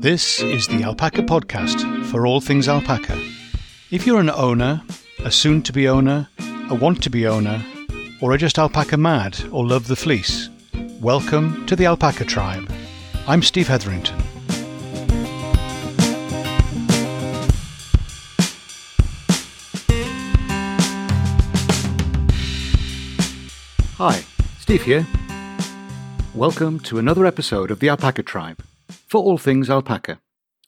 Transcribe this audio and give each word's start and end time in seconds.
This 0.00 0.40
is 0.40 0.66
the 0.66 0.82
Alpaca 0.82 1.20
Podcast 1.20 2.06
for 2.06 2.26
all 2.26 2.40
things 2.40 2.68
alpaca. 2.68 3.22
If 3.90 4.06
you're 4.06 4.18
an 4.18 4.30
owner, 4.30 4.80
a 5.22 5.30
soon 5.30 5.60
to 5.64 5.74
be 5.74 5.88
owner, 5.88 6.26
a 6.70 6.74
want 6.74 7.02
to 7.02 7.10
be 7.10 7.26
owner, 7.26 7.62
or 8.22 8.32
are 8.32 8.38
just 8.38 8.58
alpaca 8.58 8.96
mad 8.96 9.38
or 9.52 9.66
love 9.66 9.88
the 9.88 9.96
fleece, 9.96 10.48
welcome 11.02 11.66
to 11.66 11.76
the 11.76 11.84
Alpaca 11.84 12.24
Tribe. 12.24 12.72
I'm 13.28 13.42
Steve 13.42 13.68
Hetherington. 13.68 14.18
Hi, 23.98 24.24
Steve 24.60 24.82
here. 24.82 25.06
Welcome 26.34 26.80
to 26.80 26.98
another 26.98 27.26
episode 27.26 27.70
of 27.70 27.80
the 27.80 27.90
Alpaca 27.90 28.22
Tribe 28.22 28.62
for 29.10 29.20
all 29.20 29.36
things 29.36 29.68
alpaca, 29.68 30.20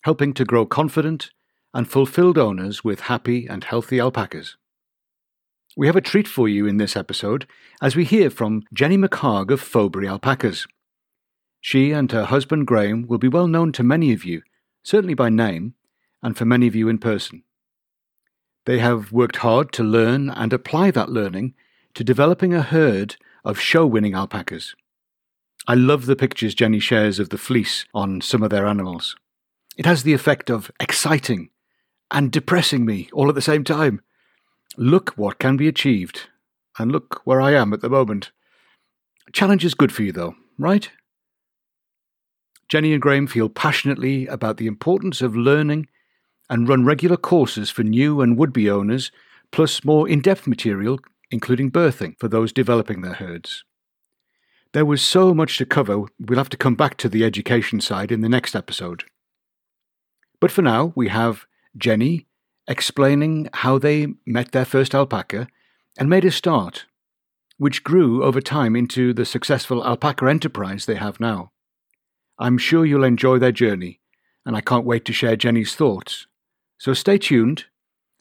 helping 0.02 0.34
to 0.34 0.44
grow 0.44 0.66
confident 0.66 1.30
and 1.72 1.88
fulfilled 1.88 2.36
owners 2.36 2.82
with 2.82 3.02
happy 3.02 3.46
and 3.46 3.62
healthy 3.62 4.00
alpacas. 4.00 4.56
We 5.76 5.86
have 5.86 5.94
a 5.94 6.00
treat 6.00 6.26
for 6.26 6.48
you 6.48 6.66
in 6.66 6.76
this 6.76 6.96
episode 6.96 7.46
as 7.80 7.94
we 7.94 8.04
hear 8.04 8.30
from 8.30 8.64
Jenny 8.74 8.98
MacHarg 8.98 9.52
of 9.52 9.62
Fowberry 9.62 10.08
Alpacas. 10.08 10.66
She 11.60 11.92
and 11.92 12.10
her 12.10 12.24
husband 12.24 12.66
Graham 12.66 13.06
will 13.06 13.18
be 13.18 13.28
well 13.28 13.46
known 13.46 13.70
to 13.72 13.84
many 13.84 14.12
of 14.12 14.24
you, 14.24 14.42
certainly 14.82 15.14
by 15.14 15.30
name, 15.30 15.74
and 16.20 16.36
for 16.36 16.44
many 16.44 16.66
of 16.66 16.74
you 16.74 16.88
in 16.88 16.98
person. 16.98 17.44
They 18.66 18.80
have 18.80 19.12
worked 19.12 19.36
hard 19.36 19.72
to 19.74 19.84
learn 19.84 20.28
and 20.28 20.52
apply 20.52 20.90
that 20.90 21.08
learning 21.08 21.54
to 21.94 22.02
developing 22.02 22.52
a 22.52 22.62
herd 22.62 23.16
of 23.44 23.60
show 23.60 23.86
winning 23.86 24.14
alpacas. 24.14 24.74
I 25.68 25.74
love 25.74 26.06
the 26.06 26.16
pictures 26.16 26.54
Jenny 26.54 26.80
shares 26.80 27.18
of 27.18 27.28
the 27.28 27.38
fleece 27.38 27.84
on 27.94 28.20
some 28.20 28.42
of 28.42 28.50
their 28.50 28.66
animals. 28.66 29.14
It 29.76 29.86
has 29.86 30.02
the 30.02 30.12
effect 30.12 30.50
of 30.50 30.70
exciting 30.80 31.50
and 32.10 32.32
depressing 32.32 32.84
me 32.84 33.08
all 33.12 33.28
at 33.28 33.34
the 33.34 33.40
same 33.40 33.64
time. 33.64 34.00
Look 34.76 35.10
what 35.10 35.38
can 35.38 35.56
be 35.56 35.68
achieved, 35.68 36.28
and 36.78 36.90
look 36.90 37.20
where 37.24 37.40
I 37.40 37.52
am 37.52 37.72
at 37.72 37.80
the 37.80 37.88
moment. 37.88 38.32
Challenge 39.32 39.64
is 39.64 39.74
good 39.74 39.92
for 39.92 40.02
you, 40.02 40.12
though, 40.12 40.34
right? 40.58 40.90
Jenny 42.68 42.92
and 42.92 43.02
Graham 43.02 43.26
feel 43.26 43.48
passionately 43.48 44.26
about 44.26 44.56
the 44.56 44.66
importance 44.66 45.22
of 45.22 45.36
learning 45.36 45.88
and 46.50 46.68
run 46.68 46.84
regular 46.84 47.16
courses 47.16 47.70
for 47.70 47.82
new 47.82 48.20
and 48.20 48.36
would 48.36 48.52
be 48.52 48.68
owners, 48.68 49.12
plus 49.52 49.84
more 49.84 50.08
in 50.08 50.20
depth 50.20 50.46
material 50.46 50.98
including 51.32 51.70
birthing 51.70 52.16
for 52.20 52.28
those 52.28 52.52
developing 52.52 53.00
their 53.00 53.14
herds. 53.14 53.64
There 54.72 54.86
was 54.86 55.02
so 55.02 55.34
much 55.34 55.58
to 55.58 55.66
cover, 55.66 56.04
we'll 56.18 56.38
have 56.38 56.48
to 56.48 56.56
come 56.56 56.74
back 56.74 56.96
to 56.98 57.08
the 57.08 57.24
education 57.24 57.80
side 57.80 58.10
in 58.10 58.22
the 58.22 58.28
next 58.28 58.54
episode. 58.54 59.04
But 60.40 60.50
for 60.50 60.62
now, 60.62 60.92
we 60.96 61.08
have 61.08 61.46
Jenny 61.76 62.26
explaining 62.66 63.50
how 63.52 63.78
they 63.78 64.08
met 64.24 64.52
their 64.52 64.64
first 64.64 64.94
alpaca 64.94 65.48
and 65.98 66.08
made 66.08 66.24
a 66.24 66.30
start, 66.30 66.86
which 67.58 67.84
grew 67.84 68.24
over 68.24 68.40
time 68.40 68.74
into 68.74 69.12
the 69.12 69.26
successful 69.26 69.84
alpaca 69.84 70.26
enterprise 70.26 70.86
they 70.86 70.94
have 70.94 71.20
now. 71.20 71.52
I'm 72.38 72.56
sure 72.56 72.86
you'll 72.86 73.04
enjoy 73.04 73.38
their 73.38 73.52
journey, 73.52 74.00
and 74.46 74.56
I 74.56 74.62
can't 74.62 74.86
wait 74.86 75.04
to 75.04 75.12
share 75.12 75.36
Jenny's 75.36 75.76
thoughts. 75.76 76.26
So 76.78 76.94
stay 76.94 77.18
tuned 77.18 77.66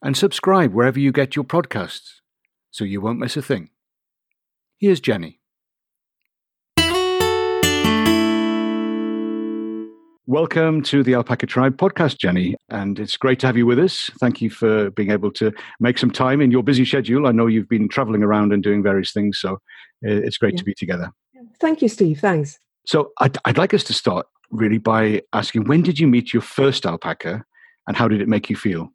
and 0.03 0.17
subscribe 0.17 0.73
wherever 0.73 0.99
you 0.99 1.11
get 1.11 1.35
your 1.35 1.45
podcasts 1.45 2.19
so 2.71 2.83
you 2.83 2.99
won't 2.99 3.19
miss 3.19 3.37
a 3.37 3.41
thing. 3.41 3.69
Here's 4.77 4.99
Jenny. 4.99 5.40
Welcome 10.27 10.83
to 10.83 11.01
the 11.01 11.15
Alpaca 11.15 11.47
Tribe 11.47 11.77
podcast, 11.77 12.19
Jenny. 12.19 12.55
And 12.69 12.99
it's 12.99 13.17
great 13.17 13.39
to 13.39 13.47
have 13.47 13.57
you 13.57 13.65
with 13.65 13.79
us. 13.79 14.11
Thank 14.19 14.39
you 14.39 14.51
for 14.51 14.91
being 14.91 15.09
able 15.09 15.31
to 15.31 15.51
make 15.79 15.97
some 15.97 16.11
time 16.11 16.41
in 16.41 16.51
your 16.51 16.61
busy 16.61 16.85
schedule. 16.85 17.25
I 17.25 17.31
know 17.31 17.47
you've 17.47 17.67
been 17.67 17.89
traveling 17.89 18.21
around 18.21 18.53
and 18.53 18.61
doing 18.61 18.83
various 18.83 19.11
things, 19.13 19.39
so 19.39 19.59
it's 20.03 20.37
great 20.37 20.53
yeah. 20.53 20.59
to 20.59 20.63
be 20.63 20.75
together. 20.75 21.11
Thank 21.59 21.81
you, 21.81 21.89
Steve. 21.89 22.19
Thanks. 22.19 22.59
So 22.85 23.11
I'd, 23.19 23.35
I'd 23.45 23.57
like 23.57 23.73
us 23.73 23.83
to 23.85 23.93
start 23.93 24.27
really 24.51 24.77
by 24.77 25.23
asking 25.33 25.65
when 25.65 25.81
did 25.81 25.99
you 25.99 26.07
meet 26.07 26.33
your 26.33 26.41
first 26.41 26.85
alpaca 26.85 27.43
and 27.87 27.97
how 27.97 28.07
did 28.07 28.21
it 28.21 28.27
make 28.27 28.47
you 28.47 28.55
feel? 28.55 28.89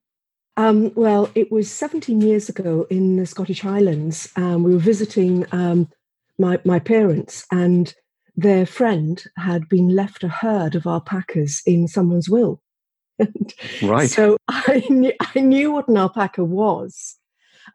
Um, 0.57 0.93
well, 0.95 1.29
it 1.35 1.51
was 1.51 1.69
17 1.71 2.21
years 2.21 2.49
ago 2.49 2.87
in 2.89 3.17
the 3.17 3.27
Scottish 3.27 3.61
Highlands. 3.61 4.33
Um, 4.37 4.63
we 4.63 4.73
were 4.73 4.79
visiting 4.79 5.45
um, 5.51 5.89
my, 6.39 6.61
my 6.65 6.79
parents, 6.79 7.47
and 7.51 7.93
their 8.37 8.67
friend 8.67 9.25
had 9.37 9.69
been 9.69 9.89
left 9.89 10.23
a 10.23 10.29
herd 10.29 10.75
of 10.75 10.87
alpacas 10.87 11.63
in 11.67 11.89
someone's 11.89 12.29
will. 12.29 12.61
right. 13.83 14.11
So 14.11 14.37
I 14.49 14.85
knew, 14.91 15.13
I 15.35 15.41
knew 15.41 15.73
what 15.73 15.89
an 15.89 15.97
alpaca 15.97 16.45
was. 16.45 17.17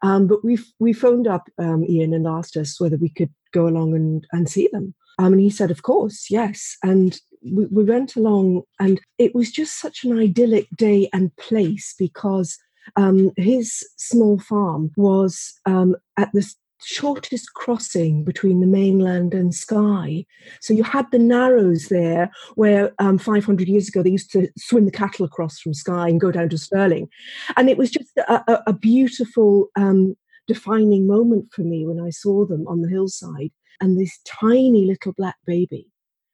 Um, 0.02 0.26
but 0.26 0.44
we 0.44 0.58
we 0.78 0.92
phoned 0.92 1.26
up 1.26 1.48
um, 1.58 1.84
Ian 1.84 2.14
and 2.14 2.26
asked 2.26 2.56
us 2.56 2.80
whether 2.80 2.96
we 2.96 3.10
could 3.10 3.30
go 3.52 3.68
along 3.68 3.94
and, 3.94 4.26
and 4.32 4.48
see 4.48 4.68
them. 4.72 4.94
Um, 5.18 5.34
and 5.34 5.42
he 5.42 5.50
said, 5.50 5.70
of 5.70 5.82
course, 5.82 6.28
yes. 6.30 6.76
And 6.82 7.20
we, 7.44 7.66
we 7.66 7.84
went 7.84 8.16
along, 8.16 8.62
and 8.80 9.00
it 9.18 9.34
was 9.34 9.50
just 9.50 9.78
such 9.78 10.04
an 10.04 10.18
idyllic 10.18 10.68
day 10.76 11.08
and 11.12 11.34
place 11.36 11.94
because 11.98 12.58
um, 12.96 13.30
his 13.36 13.86
small 13.96 14.38
farm 14.38 14.90
was 14.96 15.52
um, 15.66 15.94
at 16.16 16.30
the 16.32 16.50
shortest 16.84 17.54
crossing 17.54 18.24
between 18.24 18.60
the 18.60 18.66
mainland 18.66 19.34
and 19.34 19.54
Skye. 19.54 20.26
So 20.60 20.74
you 20.74 20.82
had 20.82 21.10
the 21.10 21.18
Narrows 21.18 21.88
there, 21.88 22.30
where 22.54 22.92
um, 22.98 23.18
500 23.18 23.68
years 23.68 23.88
ago 23.88 24.02
they 24.02 24.10
used 24.10 24.32
to 24.32 24.48
swim 24.58 24.84
the 24.84 24.90
cattle 24.90 25.24
across 25.24 25.58
from 25.60 25.74
Skye 25.74 26.08
and 26.08 26.20
go 26.20 26.30
down 26.30 26.48
to 26.50 26.58
Stirling. 26.58 27.08
And 27.56 27.68
it 27.68 27.78
was 27.78 27.90
just 27.90 28.16
a, 28.16 28.42
a, 28.50 28.62
a 28.68 28.72
beautiful, 28.72 29.68
um, 29.76 30.16
defining 30.48 31.06
moment 31.06 31.52
for 31.52 31.62
me 31.62 31.86
when 31.86 32.00
I 32.00 32.10
saw 32.10 32.44
them 32.44 32.66
on 32.66 32.82
the 32.82 32.88
hillside 32.88 33.52
and 33.80 33.98
this 33.98 34.18
tiny 34.26 34.84
little 34.84 35.12
black 35.12 35.36
baby. 35.46 35.86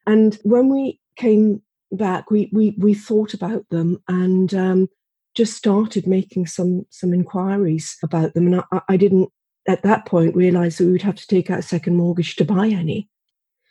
And 0.07 0.37
when 0.43 0.69
we 0.69 0.99
came 1.15 1.61
back, 1.91 2.31
we, 2.31 2.49
we, 2.51 2.75
we 2.77 2.93
thought 2.93 3.33
about 3.33 3.69
them 3.69 4.01
and 4.07 4.53
um, 4.53 4.89
just 5.35 5.55
started 5.55 6.07
making 6.07 6.47
some 6.47 6.85
some 6.89 7.13
inquiries 7.13 7.97
about 8.03 8.33
them, 8.33 8.47
and 8.47 8.61
I, 8.71 8.81
I 8.89 8.97
didn't 8.97 9.29
at 9.69 9.83
that 9.83 10.05
point 10.05 10.35
realized 10.35 10.79
that 10.79 10.85
we 10.85 10.91
would 10.91 11.03
have 11.03 11.15
to 11.15 11.27
take 11.27 11.51
out 11.51 11.59
a 11.59 11.61
second 11.63 11.95
mortgage 11.95 12.35
to 12.35 12.43
buy 12.43 12.67
any. 12.67 13.07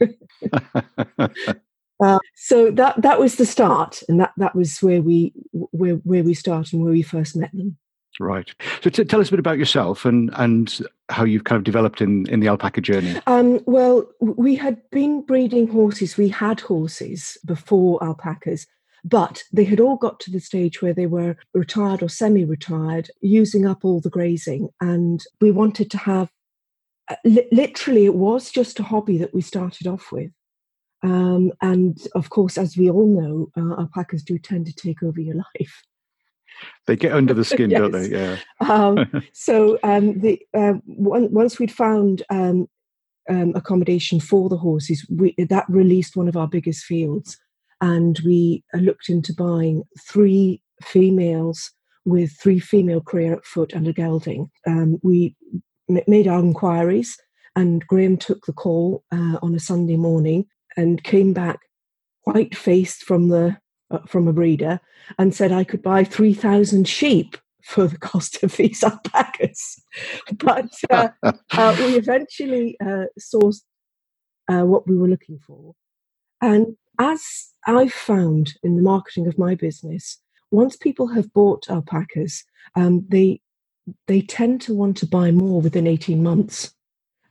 uh, 2.01 2.19
so 2.37 2.71
that 2.71 3.03
that 3.03 3.19
was 3.19 3.35
the 3.35 3.45
start, 3.45 4.03
and 4.09 4.21
that 4.21 4.33
that 4.37 4.55
was 4.55 4.79
where 4.79 5.03
we 5.03 5.33
where 5.53 5.97
where 5.97 6.23
we 6.23 6.35
started 6.35 6.73
and 6.73 6.85
where 6.85 6.93
we 6.93 7.03
first 7.03 7.37
met 7.37 7.51
them. 7.53 7.77
Right. 8.21 8.51
So 8.83 8.91
t- 8.91 9.05
tell 9.05 9.21
us 9.21 9.29
a 9.29 9.33
bit 9.33 9.41
about 9.41 9.59
yourself 9.59 10.05
and 10.05 10.31
and 10.35 10.81
how 11.09 11.25
you've 11.25 11.45
kind 11.45 11.57
of 11.57 11.65
developed 11.65 12.01
in 12.01 12.29
in 12.29 12.39
the 12.39 12.47
alpaca 12.47 12.81
journey. 12.81 13.21
Um, 13.27 13.61
well, 13.67 14.09
we 14.21 14.55
had 14.55 14.81
been 14.91 15.23
breeding 15.23 15.67
horses. 15.67 16.17
We 16.17 16.29
had 16.29 16.61
horses 16.61 17.37
before 17.45 18.03
alpacas, 18.05 18.69
but 19.05 19.43
they 19.53 19.65
had 19.65 19.81
all 19.81 19.97
got 19.97 20.21
to 20.21 20.31
the 20.31 20.41
stage 20.41 20.83
where 20.83 20.95
they 20.95 21.07
were 21.07 21.37
retired 21.55 22.03
or 22.03 22.09
semi 22.09 22.45
retired, 22.45 23.11
using 23.21 23.67
up 23.67 23.85
all 23.85 24.01
the 24.01 24.11
grazing. 24.11 24.69
And 24.81 25.23
we 25.41 25.51
wanted 25.51 25.91
to 25.93 25.99
have 25.99 26.31
uh, 27.09 27.17
literally, 27.53 28.05
it 28.05 28.15
was 28.15 28.51
just 28.51 28.81
a 28.81 28.83
hobby 28.83 29.19
that 29.19 29.35
we 29.35 29.41
started 29.41 29.87
off 29.87 30.13
with. 30.13 30.31
Um, 31.03 31.53
and 31.63 31.97
of 32.15 32.31
course, 32.31 32.59
as 32.59 32.77
we 32.77 32.91
all 32.91 33.07
know, 33.07 33.51
uh, 33.57 33.81
alpacas 33.81 34.23
do 34.23 34.39
tend 34.39 34.67
to 34.67 34.73
take 34.75 35.03
over 35.03 35.21
your 35.21 35.37
life. 35.59 35.85
They 36.87 36.97
get 36.97 37.13
under 37.13 37.35
the 37.35 37.45
skin, 37.45 37.71
yes. 37.71 37.81
don't 37.81 37.93
they? 37.93 38.09
Yeah. 38.09 38.39
um, 38.69 39.23
so 39.33 39.79
um, 39.85 40.19
the, 40.21 40.41
uh, 40.55 40.75
once 40.87 41.59
we'd 41.59 41.71
found 41.71 42.25
um, 42.31 42.69
um, 43.31 43.53
accommodation 43.55 44.19
for 44.19 44.49
the 44.49 44.57
horses, 44.57 45.07
we, 45.09 45.35
that 45.39 45.67
released 45.69 46.17
one 46.17 46.27
of 46.27 46.37
our 46.37 46.49
biggest 46.49 46.85
fields 46.85 47.39
and 47.81 48.19
we 48.25 48.65
uh, 48.75 48.79
looked 48.79 49.09
into 49.09 49.33
buying 49.35 49.83
three 50.01 50.63
females 50.83 51.71
with 52.05 52.33
three 52.41 52.59
female 52.59 53.01
cria 53.01 53.33
at 53.35 53.45
foot 53.45 53.73
and 53.73 53.87
a 53.87 53.93
gelding. 53.93 54.51
Um, 54.67 54.99
we 55.03 55.37
m- 55.91 56.01
made 56.07 56.27
our 56.27 56.41
inquiries, 56.41 57.17
and 57.57 57.87
Graham 57.87 58.17
took 58.17 58.47
the 58.47 58.53
call 58.53 59.05
uh, 59.13 59.39
on 59.43 59.55
a 59.55 59.61
Sunday 59.61 59.97
morning 59.97 60.47
and 60.77 61.03
came 61.03 61.33
back 61.33 61.59
white 62.25 62.57
faced 62.57 63.03
from 63.05 63.29
the 63.29 63.57
uh, 63.91 63.99
from 64.07 64.29
a 64.29 64.33
breeder 64.33 64.81
and 65.19 65.35
said 65.35 65.53
I 65.53 65.65
could 65.65 65.83
buy 65.83 66.05
three 66.05 66.35
thousand 66.35 66.87
sheep 66.89 67.37
for 67.65 67.87
the 67.87 67.99
cost 67.99 68.43
of 68.43 68.57
these 68.57 68.83
alpacas. 68.85 69.83
but 70.35 70.71
uh, 70.91 71.09
uh, 71.53 71.77
we 71.79 71.85
eventually 71.97 72.77
uh, 72.81 73.07
sourced 73.19 73.63
uh, 74.51 74.63
what 74.63 74.89
we 74.89 74.97
were 74.97 75.09
looking 75.09 75.39
for, 75.39 75.75
and 76.41 76.77
as 76.99 77.23
I've 77.69 77.93
found 77.93 78.55
in 78.63 78.77
the 78.77 78.83
marketing 78.83 79.27
of 79.27 79.39
my 79.39 79.55
business, 79.55 80.19
once 80.51 80.77
people 80.77 81.09
have 81.09 81.33
bought 81.33 81.69
alpacas, 81.71 82.45
um, 82.75 83.07
they 83.09 83.41
they 84.07 84.21
tend 84.21 84.61
to 84.63 84.75
want 84.75 84.99
to 84.99 85.07
buy 85.07 85.31
more 85.31 85.63
within 85.63 85.87
18 85.87 86.23
months. 86.23 86.75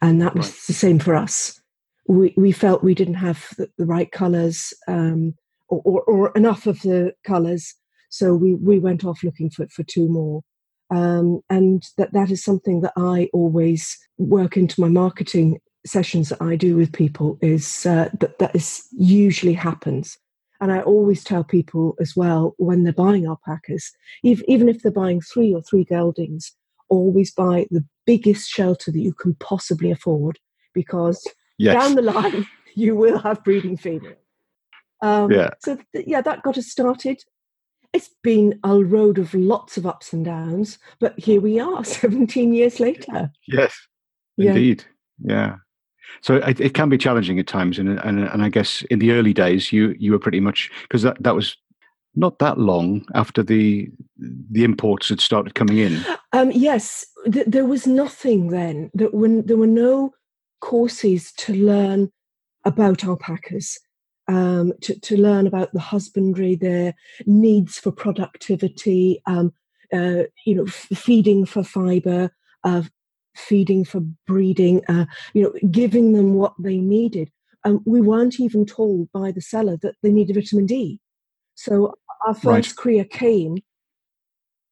And 0.02 0.22
that 0.22 0.36
was 0.36 0.48
right. 0.48 0.60
the 0.68 0.74
same 0.74 0.98
for 1.00 1.16
us. 1.16 1.62
We, 2.08 2.34
we 2.36 2.52
felt 2.52 2.84
we 2.84 2.96
didn't 2.96 3.16
have 3.16 3.48
the, 3.58 3.70
the 3.78 3.86
right 3.86 4.12
colors. 4.12 4.74
Um, 4.88 5.36
or, 5.70 5.82
or, 5.84 6.02
or 6.04 6.32
enough 6.36 6.68
of 6.68 6.82
the 6.82 7.14
colours. 7.26 7.74
So 8.10 8.34
we, 8.34 8.56
we 8.56 8.80
went 8.80 9.04
off 9.04 9.24
looking 9.24 9.50
for, 9.50 9.68
for 9.68 9.84
two 9.84 10.08
more. 10.08 10.42
Um, 10.90 11.42
and 11.50 11.84
that, 11.98 12.14
that 12.14 12.32
is 12.32 12.44
something 12.44 12.82
that 12.82 12.94
I 12.96 13.30
always 13.34 13.98
work 14.18 14.56
into 14.56 14.80
my 14.80 14.88
marketing 14.88 15.60
sessions 15.86 16.30
that 16.30 16.42
I 16.42 16.56
do 16.56 16.76
with 16.76 16.94
people 16.94 17.38
is 17.42 17.86
uh, 17.86 18.10
that 18.20 18.40
that 18.40 18.56
is 18.56 18.88
usually 18.98 19.54
happens. 19.54 20.18
And 20.60 20.72
I 20.72 20.82
always 20.82 21.24
tell 21.24 21.44
people 21.44 21.96
as 22.00 22.16
well 22.16 22.56
when 22.58 22.84
they're 22.84 22.94
buying 22.94 23.26
alpacas, 23.26 23.92
even 24.24 24.70
if 24.70 24.82
they're 24.82 24.92
buying 24.92 25.22
three 25.22 25.54
or 25.54 25.62
three 25.62 25.84
geldings, 25.84 26.54
always 26.90 27.32
buy 27.32 27.68
the 27.70 27.86
biggest 28.06 28.50
shelter 28.50 28.92
that 28.92 29.00
you 29.00 29.14
can 29.14 29.36
possibly 29.36 29.92
afford 29.92 30.40
because 30.74 31.26
yes. 31.58 31.74
down 31.74 31.96
the 31.96 32.02
line 32.02 32.48
you 32.76 32.96
will 32.96 33.20
have 33.20 33.44
breeding 33.44 33.78
females. 33.78 34.16
Um, 35.02 35.32
yeah. 35.32 35.50
So 35.60 35.78
th- 35.94 36.08
yeah, 36.08 36.22
that 36.22 36.44
got 36.44 36.58
us 36.58 36.68
started. 36.68 37.24
It's 37.94 38.10
been 38.24 38.60
a 38.64 38.78
road 38.78 39.18
of 39.18 39.34
lots 39.34 39.78
of 39.78 39.86
ups 39.86 40.12
and 40.14 40.26
downs, 40.26 40.78
but 41.00 41.18
here 41.20 41.42
we 41.42 41.60
are, 41.60 41.84
17 41.86 42.54
years 42.54 42.80
later. 42.80 43.32
Yes, 43.48 43.76
yeah. 44.38 44.52
indeed. 44.52 44.86
Yeah. 45.24 45.58
So 46.22 46.36
it, 46.36 46.60
it, 46.60 46.74
can 46.74 46.90
be 46.90 46.98
challenging 46.98 47.40
at 47.40 47.48
times, 47.48 47.80
and, 47.80 48.00
and 48.00 48.24
and 48.24 48.44
I 48.44 48.50
guess 48.50 48.82
in 48.84 49.00
the 49.00 49.12
early 49.12 49.34
days, 49.34 49.72
you 49.72 49.96
you 50.00 50.12
were 50.12 50.20
pretty 50.20 50.40
much 50.40 50.72
because 50.84 51.04
that 51.04 51.22
that 51.22 51.36
was 51.36 51.56
not 52.16 52.40
that 52.40 52.58
long 52.58 53.06
after 53.14 53.44
the 53.44 53.90
the 54.18 54.64
imports 54.64 55.10
had 55.10 55.22
started 55.22 55.56
coming 55.56 55.78
in. 55.78 56.04
Um, 56.34 56.52
yes, 56.52 57.06
th- 57.32 57.46
there 57.48 57.66
was 57.66 57.88
nothing 57.88 58.50
then. 58.50 58.90
That 58.94 59.14
when 59.14 59.46
there 59.46 59.58
were 59.58 59.68
no 59.68 60.14
courses 60.60 61.32
to 61.34 61.54
learn 61.54 62.12
about 62.66 63.04
alpacas, 63.04 63.80
um, 64.28 64.74
to 64.82 65.00
to 65.00 65.18
learn 65.18 65.48
about 65.48 65.72
the 65.74 65.80
husbandry, 65.80 66.56
their 66.56 66.94
needs 67.26 67.78
for 67.78 67.92
productivity, 67.92 69.22
um, 69.26 69.54
uh, 69.94 70.24
you 70.46 70.56
know, 70.56 70.66
f- 70.66 70.88
feeding 70.98 71.46
for 71.46 71.64
fibre, 71.64 72.32
uh, 72.64 72.84
feeding 73.38 73.86
for 73.86 74.02
breeding, 74.26 74.84
uh, 74.88 75.06
you 75.34 75.44
know, 75.44 75.54
giving 75.70 76.14
them 76.14 76.34
what 76.34 76.54
they 76.60 76.78
needed. 76.78 77.32
Um, 77.64 77.82
we 77.86 78.02
weren't 78.02 78.40
even 78.40 78.66
told 78.66 79.12
by 79.12 79.32
the 79.32 79.42
seller 79.42 79.78
that 79.82 79.96
they 80.02 80.12
needed 80.12 80.36
vitamin 80.36 80.66
D. 80.66 81.00
So 81.56 81.96
our 82.26 82.34
first 82.34 82.70
right. 82.70 82.76
cria 82.76 83.06
came, 83.06 83.58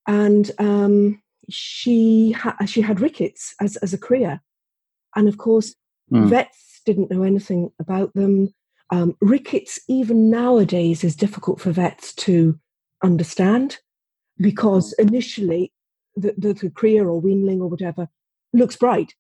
and 0.08 0.52
um, 0.60 1.22
she 1.50 2.32
ha- 2.32 2.58
she 2.66 2.82
had 2.82 3.00
rickets 3.00 3.56
as 3.60 3.76
as 3.78 3.94
a 3.94 3.98
cria, 3.98 4.42
and 5.16 5.28
of 5.28 5.38
course 5.38 5.76
mm. 6.12 6.28
vets 6.28 6.82
didn't 6.86 7.12
know 7.12 7.24
anything 7.24 7.72
about 7.80 8.14
them. 8.14 8.54
Um, 8.92 9.18
rickets, 9.20 9.80
even 9.88 10.30
nowadays, 10.30 11.04
is 11.04 11.16
difficult 11.16 11.60
for 11.60 11.72
vets 11.72 12.14
to 12.16 12.60
understand 13.04 13.80
because 14.38 14.94
initially 14.94 15.74
the, 16.16 16.34
the, 16.38 16.54
the 16.54 16.70
cria 16.70 17.06
or 17.06 17.22
weanling 17.22 17.60
or 17.60 17.68
whatever 17.68 18.08
looks 18.56 18.76
bright. 18.76 19.14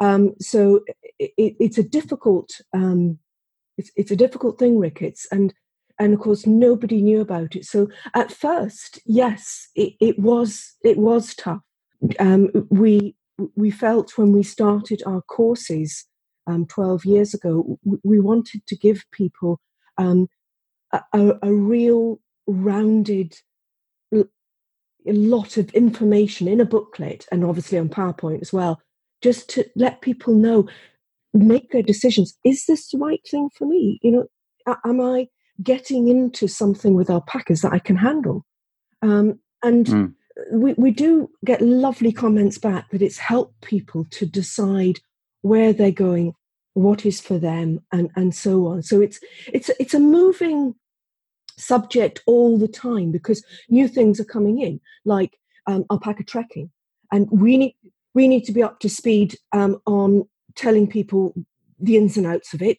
Um, 0.00 0.34
so 0.40 0.80
it, 1.18 1.32
it's 1.58 1.78
a 1.78 1.82
difficult 1.82 2.60
um, 2.72 3.18
it's, 3.76 3.90
it's 3.96 4.10
a 4.10 4.16
difficult 4.16 4.58
thing, 4.58 4.78
rickets, 4.78 5.26
and 5.30 5.52
and 5.98 6.14
of 6.14 6.20
course 6.20 6.46
nobody 6.46 7.00
knew 7.00 7.20
about 7.20 7.56
it. 7.56 7.64
So 7.64 7.88
at 8.14 8.32
first, 8.32 9.00
yes, 9.04 9.68
it, 9.74 9.94
it 10.00 10.18
was 10.18 10.74
it 10.82 10.98
was 10.98 11.34
tough. 11.34 11.60
Um, 12.18 12.50
we 12.70 13.14
we 13.56 13.70
felt 13.70 14.16
when 14.16 14.32
we 14.32 14.42
started 14.42 15.02
our 15.06 15.22
courses 15.22 16.04
um, 16.46 16.66
12 16.66 17.04
years 17.04 17.34
ago, 17.34 17.78
we 18.02 18.20
wanted 18.20 18.66
to 18.66 18.76
give 18.76 19.04
people 19.10 19.60
um, 19.98 20.28
a, 20.92 21.32
a, 21.42 21.52
real 21.52 22.20
rounded 22.46 23.34
a 25.06 25.12
lot 25.12 25.56
of 25.56 25.70
information 25.70 26.48
in 26.48 26.60
a 26.60 26.64
booklet 26.64 27.26
and 27.30 27.44
obviously 27.44 27.78
on 27.78 27.88
PowerPoint 27.88 28.40
as 28.40 28.52
well, 28.52 28.80
just 29.22 29.48
to 29.50 29.64
let 29.76 30.00
people 30.00 30.34
know, 30.34 30.68
make 31.32 31.70
their 31.70 31.82
decisions. 31.82 32.36
Is 32.44 32.66
this 32.66 32.90
the 32.90 32.98
right 32.98 33.20
thing 33.30 33.50
for 33.56 33.66
me? 33.66 33.98
You 34.02 34.10
know, 34.12 34.76
am 34.84 35.00
I 35.00 35.28
getting 35.62 36.08
into 36.08 36.48
something 36.48 36.94
with 36.94 37.10
alpacas 37.10 37.62
that 37.62 37.72
I 37.72 37.78
can 37.78 37.96
handle? 37.96 38.44
Um, 39.02 39.38
and 39.62 39.86
mm. 39.86 40.14
we, 40.52 40.74
we 40.74 40.90
do 40.90 41.30
get 41.44 41.60
lovely 41.60 42.12
comments 42.12 42.58
back 42.58 42.90
that 42.90 43.02
it's 43.02 43.18
helped 43.18 43.60
people 43.62 44.06
to 44.12 44.26
decide 44.26 45.00
where 45.42 45.72
they're 45.72 45.90
going, 45.90 46.32
what 46.72 47.04
is 47.04 47.20
for 47.20 47.38
them, 47.38 47.80
and, 47.92 48.10
and 48.16 48.34
so 48.34 48.66
on. 48.66 48.82
So 48.82 49.00
it's 49.00 49.20
it's 49.52 49.70
it's 49.78 49.94
a 49.94 50.00
moving 50.00 50.74
subject 51.58 52.22
all 52.26 52.58
the 52.58 52.68
time 52.68 53.12
because 53.12 53.44
new 53.68 53.88
things 53.88 54.20
are 54.20 54.24
coming 54.24 54.60
in, 54.60 54.80
like 55.04 55.38
um, 55.66 55.84
alpaca 55.90 56.24
trekking, 56.24 56.70
and 57.12 57.28
we 57.30 57.56
need 57.56 57.76
we 58.14 58.28
need 58.28 58.44
to 58.44 58.52
be 58.52 58.62
up 58.62 58.80
to 58.80 58.88
speed 58.88 59.36
um, 59.52 59.80
on 59.86 60.28
telling 60.54 60.86
people 60.86 61.34
the 61.80 61.96
ins 61.96 62.16
and 62.16 62.26
outs 62.26 62.54
of 62.54 62.62
it. 62.62 62.78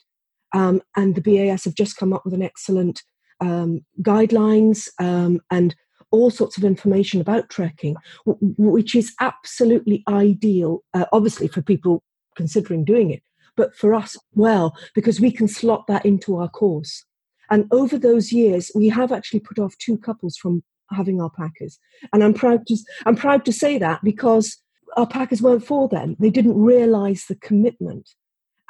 Um, 0.53 0.81
and 0.95 1.15
the 1.15 1.21
BAS 1.21 1.65
have 1.65 1.75
just 1.75 1.97
come 1.97 2.13
up 2.13 2.23
with 2.23 2.33
an 2.33 2.41
excellent 2.41 3.03
um, 3.41 3.83
guidelines 4.01 4.87
um, 4.99 5.41
and 5.51 5.75
all 6.11 6.31
sorts 6.31 6.57
of 6.57 6.63
information 6.63 7.19
about 7.19 7.49
trekking, 7.49 7.95
w- 8.25 8.55
which 8.57 8.95
is 8.95 9.13
absolutely 9.19 10.03
ideal, 10.07 10.83
uh, 10.93 11.05
obviously 11.11 11.49
for 11.49 11.61
people 11.61 12.03
considering 12.35 12.85
doing 12.85 13.11
it, 13.11 13.21
but 13.55 13.75
for 13.75 13.93
us, 13.93 14.17
well, 14.33 14.75
because 14.93 15.19
we 15.19 15.31
can 15.31 15.47
slot 15.47 15.87
that 15.87 16.05
into 16.05 16.37
our 16.37 16.49
course. 16.49 17.03
And 17.49 17.67
over 17.71 17.97
those 17.97 18.31
years, 18.31 18.71
we 18.75 18.89
have 18.89 19.11
actually 19.11 19.41
put 19.41 19.59
off 19.59 19.77
two 19.77 19.97
couples 19.97 20.37
from 20.37 20.63
having 20.91 21.19
alpacas. 21.19 21.79
And 22.13 22.23
I'm 22.23 22.33
proud 22.33 22.67
to 22.67 22.77
I'm 23.05 23.15
proud 23.15 23.45
to 23.45 23.53
say 23.53 23.77
that 23.77 24.03
because 24.03 24.57
alpacas 24.97 25.41
weren't 25.41 25.65
for 25.65 25.87
them. 25.87 26.15
They 26.19 26.29
didn't 26.29 26.61
realize 26.61 27.25
the 27.27 27.35
commitment 27.35 28.09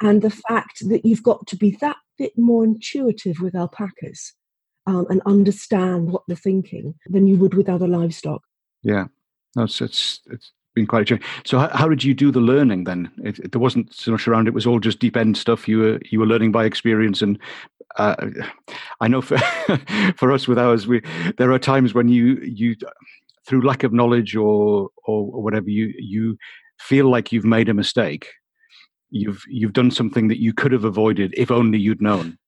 and 0.02 0.22
the 0.22 0.30
fact 0.30 0.88
that 0.88 1.04
you've 1.04 1.22
got 1.22 1.46
to 1.48 1.56
be 1.56 1.76
that 1.80 1.96
bit 2.18 2.32
more 2.36 2.64
intuitive 2.64 3.40
with 3.40 3.54
alpacas 3.54 4.34
um, 4.86 5.06
and 5.10 5.20
understand 5.26 6.10
what 6.10 6.22
they're 6.26 6.36
thinking 6.36 6.94
than 7.06 7.26
you 7.26 7.36
would 7.36 7.54
with 7.54 7.68
other 7.68 7.88
livestock. 7.88 8.42
Yeah, 8.82 9.06
no, 9.54 9.64
it's 9.64 9.80
it's, 9.80 10.20
it's 10.26 10.52
been 10.74 10.86
quite 10.86 11.02
a 11.02 11.04
change. 11.04 11.24
So, 11.44 11.58
how, 11.58 11.68
how, 11.68 11.88
did 11.88 12.04
you 12.04 12.14
do 12.14 12.30
the 12.30 12.40
learning 12.40 12.84
then? 12.84 13.10
It, 13.24 13.38
it, 13.40 13.52
there 13.52 13.60
wasn't 13.60 13.92
so 13.92 14.12
much 14.12 14.28
around; 14.28 14.46
it 14.46 14.54
was 14.54 14.66
all 14.66 14.78
just 14.78 15.00
deep 15.00 15.16
end 15.16 15.36
stuff. 15.36 15.66
You 15.66 15.78
were 15.78 16.00
you 16.10 16.20
were 16.20 16.26
learning 16.26 16.52
by 16.52 16.64
experience 16.64 17.22
and 17.22 17.38
uh, 17.96 18.14
I 19.00 19.08
know 19.08 19.22
for 19.22 19.38
for 20.16 20.32
us 20.32 20.46
with 20.46 20.58
ours, 20.58 20.86
we 20.86 21.02
there 21.38 21.52
are 21.52 21.58
times 21.58 21.94
when 21.94 22.08
you 22.08 22.36
you 22.42 22.76
through 23.46 23.66
lack 23.66 23.82
of 23.82 23.92
knowledge 23.92 24.36
or 24.36 24.90
or 25.04 25.42
whatever 25.42 25.70
you 25.70 25.92
you 25.98 26.36
feel 26.78 27.08
like 27.08 27.32
you've 27.32 27.44
made 27.44 27.68
a 27.68 27.74
mistake. 27.74 28.28
You've 29.10 29.42
you've 29.48 29.72
done 29.72 29.90
something 29.90 30.28
that 30.28 30.40
you 30.40 30.52
could 30.52 30.72
have 30.72 30.84
avoided 30.84 31.34
if 31.36 31.50
only 31.50 31.78
you'd 31.78 32.02
known. 32.02 32.38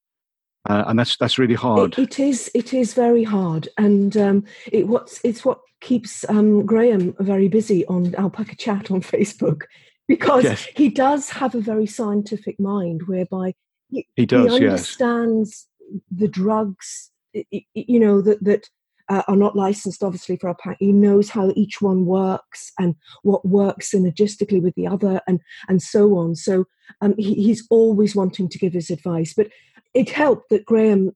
Uh, 0.69 0.83
and 0.87 0.99
that's 0.99 1.15
that's 1.17 1.39
really 1.39 1.55
hard. 1.55 1.97
it, 1.97 1.99
it 1.99 2.19
is 2.19 2.51
it 2.53 2.73
is 2.73 2.93
very 2.93 3.23
hard, 3.23 3.69
and 3.77 4.17
um, 4.17 4.43
it 4.71 4.87
what's 4.87 5.21
it's 5.23 5.45
what 5.45 5.61
keeps 5.79 6.25
um, 6.27 6.65
Graham 6.65 7.15
very 7.19 7.47
busy 7.47 7.85
on 7.87 8.13
Alpaca 8.15 8.55
Chat 8.57 8.91
on 8.91 9.01
Facebook 9.13 9.63
because 10.07 10.43
yes. 10.43 10.67
he 10.75 10.89
does 10.89 11.29
have 11.29 11.55
a 11.55 11.61
very 11.61 11.85
scientific 11.85 12.59
mind, 12.59 13.03
whereby 13.07 13.53
he, 13.89 14.07
he 14.15 14.25
does. 14.25 14.57
He 14.57 14.65
understands 14.65 15.67
yes. 15.89 16.01
the 16.11 16.27
drugs, 16.27 17.11
you 17.33 17.99
know, 17.99 18.21
that 18.21 18.43
that 18.43 18.69
uh, 19.09 19.23
are 19.27 19.35
not 19.35 19.55
licensed, 19.55 20.03
obviously, 20.03 20.37
for 20.37 20.49
alpaca. 20.49 20.77
He 20.79 20.91
knows 20.91 21.29
how 21.29 21.51
each 21.55 21.81
one 21.81 22.05
works 22.05 22.71
and 22.77 22.95
what 23.23 23.45
works 23.45 23.91
synergistically 23.91 24.61
with 24.61 24.75
the 24.75 24.87
other, 24.87 25.21
and 25.27 25.39
and 25.67 25.81
so 25.81 26.15
on. 26.17 26.35
So 26.35 26.65
um, 27.01 27.15
he, 27.17 27.33
he's 27.35 27.65
always 27.69 28.15
wanting 28.15 28.49
to 28.49 28.59
give 28.59 28.73
his 28.73 28.89
advice. 28.89 29.33
But 29.33 29.49
it 29.93 30.09
helped 30.09 30.49
that 30.49 30.65
Graham 30.65 31.11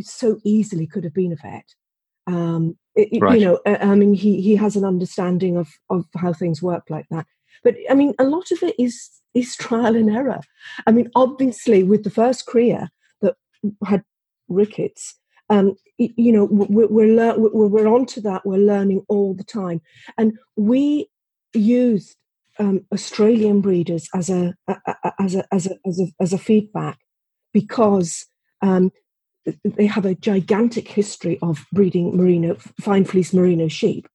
so 0.00 0.38
easily 0.44 0.86
could 0.86 1.04
have 1.04 1.14
been 1.14 1.32
a 1.32 1.36
vet. 1.36 1.74
Um, 2.26 2.78
it, 2.94 3.20
right. 3.20 3.38
You 3.38 3.46
know, 3.46 3.60
uh, 3.66 3.78
I 3.80 3.94
mean, 3.96 4.14
he 4.14 4.40
he 4.40 4.54
has 4.56 4.76
an 4.76 4.84
understanding 4.84 5.56
of 5.56 5.68
of 5.90 6.06
how 6.16 6.32
things 6.32 6.62
work 6.62 6.84
like 6.88 7.06
that. 7.10 7.26
But 7.64 7.76
I 7.90 7.94
mean, 7.94 8.14
a 8.18 8.24
lot 8.24 8.50
of 8.52 8.62
it 8.62 8.76
is 8.78 9.10
is 9.34 9.56
trial 9.56 9.96
and 9.96 10.10
error. 10.10 10.40
I 10.86 10.92
mean, 10.92 11.10
obviously, 11.16 11.82
with 11.82 12.04
the 12.04 12.10
first 12.10 12.46
cria 12.46 12.90
that 13.22 13.34
had 13.84 14.04
rickets, 14.48 15.14
um, 15.50 15.74
you 15.98 16.32
know, 16.32 16.44
we're 16.44 16.86
we're, 16.86 17.14
lear- 17.14 17.38
we're 17.38 17.66
we're 17.66 17.88
onto 17.88 18.20
that. 18.20 18.46
We're 18.46 18.58
learning 18.58 19.04
all 19.08 19.34
the 19.34 19.44
time, 19.44 19.80
and 20.18 20.34
we 20.56 21.08
used 21.54 22.16
um, 22.58 22.84
Australian 22.92 23.60
breeders 23.60 24.08
as 24.14 24.30
a, 24.30 24.54
a, 24.68 24.76
a, 24.86 25.12
as 25.18 25.34
a 25.34 25.44
as 25.52 25.66
a 25.66 25.76
as 25.86 26.00
a 26.00 26.06
as 26.20 26.32
a 26.32 26.38
feedback 26.38 26.98
because 27.52 28.26
um, 28.62 28.90
they 29.64 29.86
have 29.86 30.06
a 30.06 30.14
gigantic 30.14 30.88
history 30.88 31.38
of 31.42 31.64
breeding 31.72 32.16
merino 32.16 32.56
fine 32.80 33.04
fleece 33.04 33.32
merino 33.32 33.68
sheep, 33.68 34.08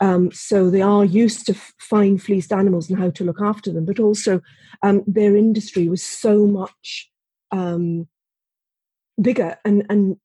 um, 0.00 0.32
so 0.32 0.70
they 0.70 0.80
are 0.80 1.04
used 1.04 1.46
to 1.46 1.54
fine 1.78 2.18
fleeced 2.18 2.52
animals 2.52 2.88
and 2.88 2.98
how 2.98 3.10
to 3.10 3.24
look 3.24 3.40
after 3.40 3.72
them, 3.72 3.84
but 3.84 4.00
also 4.00 4.40
um, 4.82 5.04
their 5.06 5.36
industry 5.36 5.88
was 5.88 6.02
so 6.02 6.46
much 6.46 7.10
um, 7.50 8.08
bigger 9.20 9.58
and, 9.64 9.84
and 9.90 10.16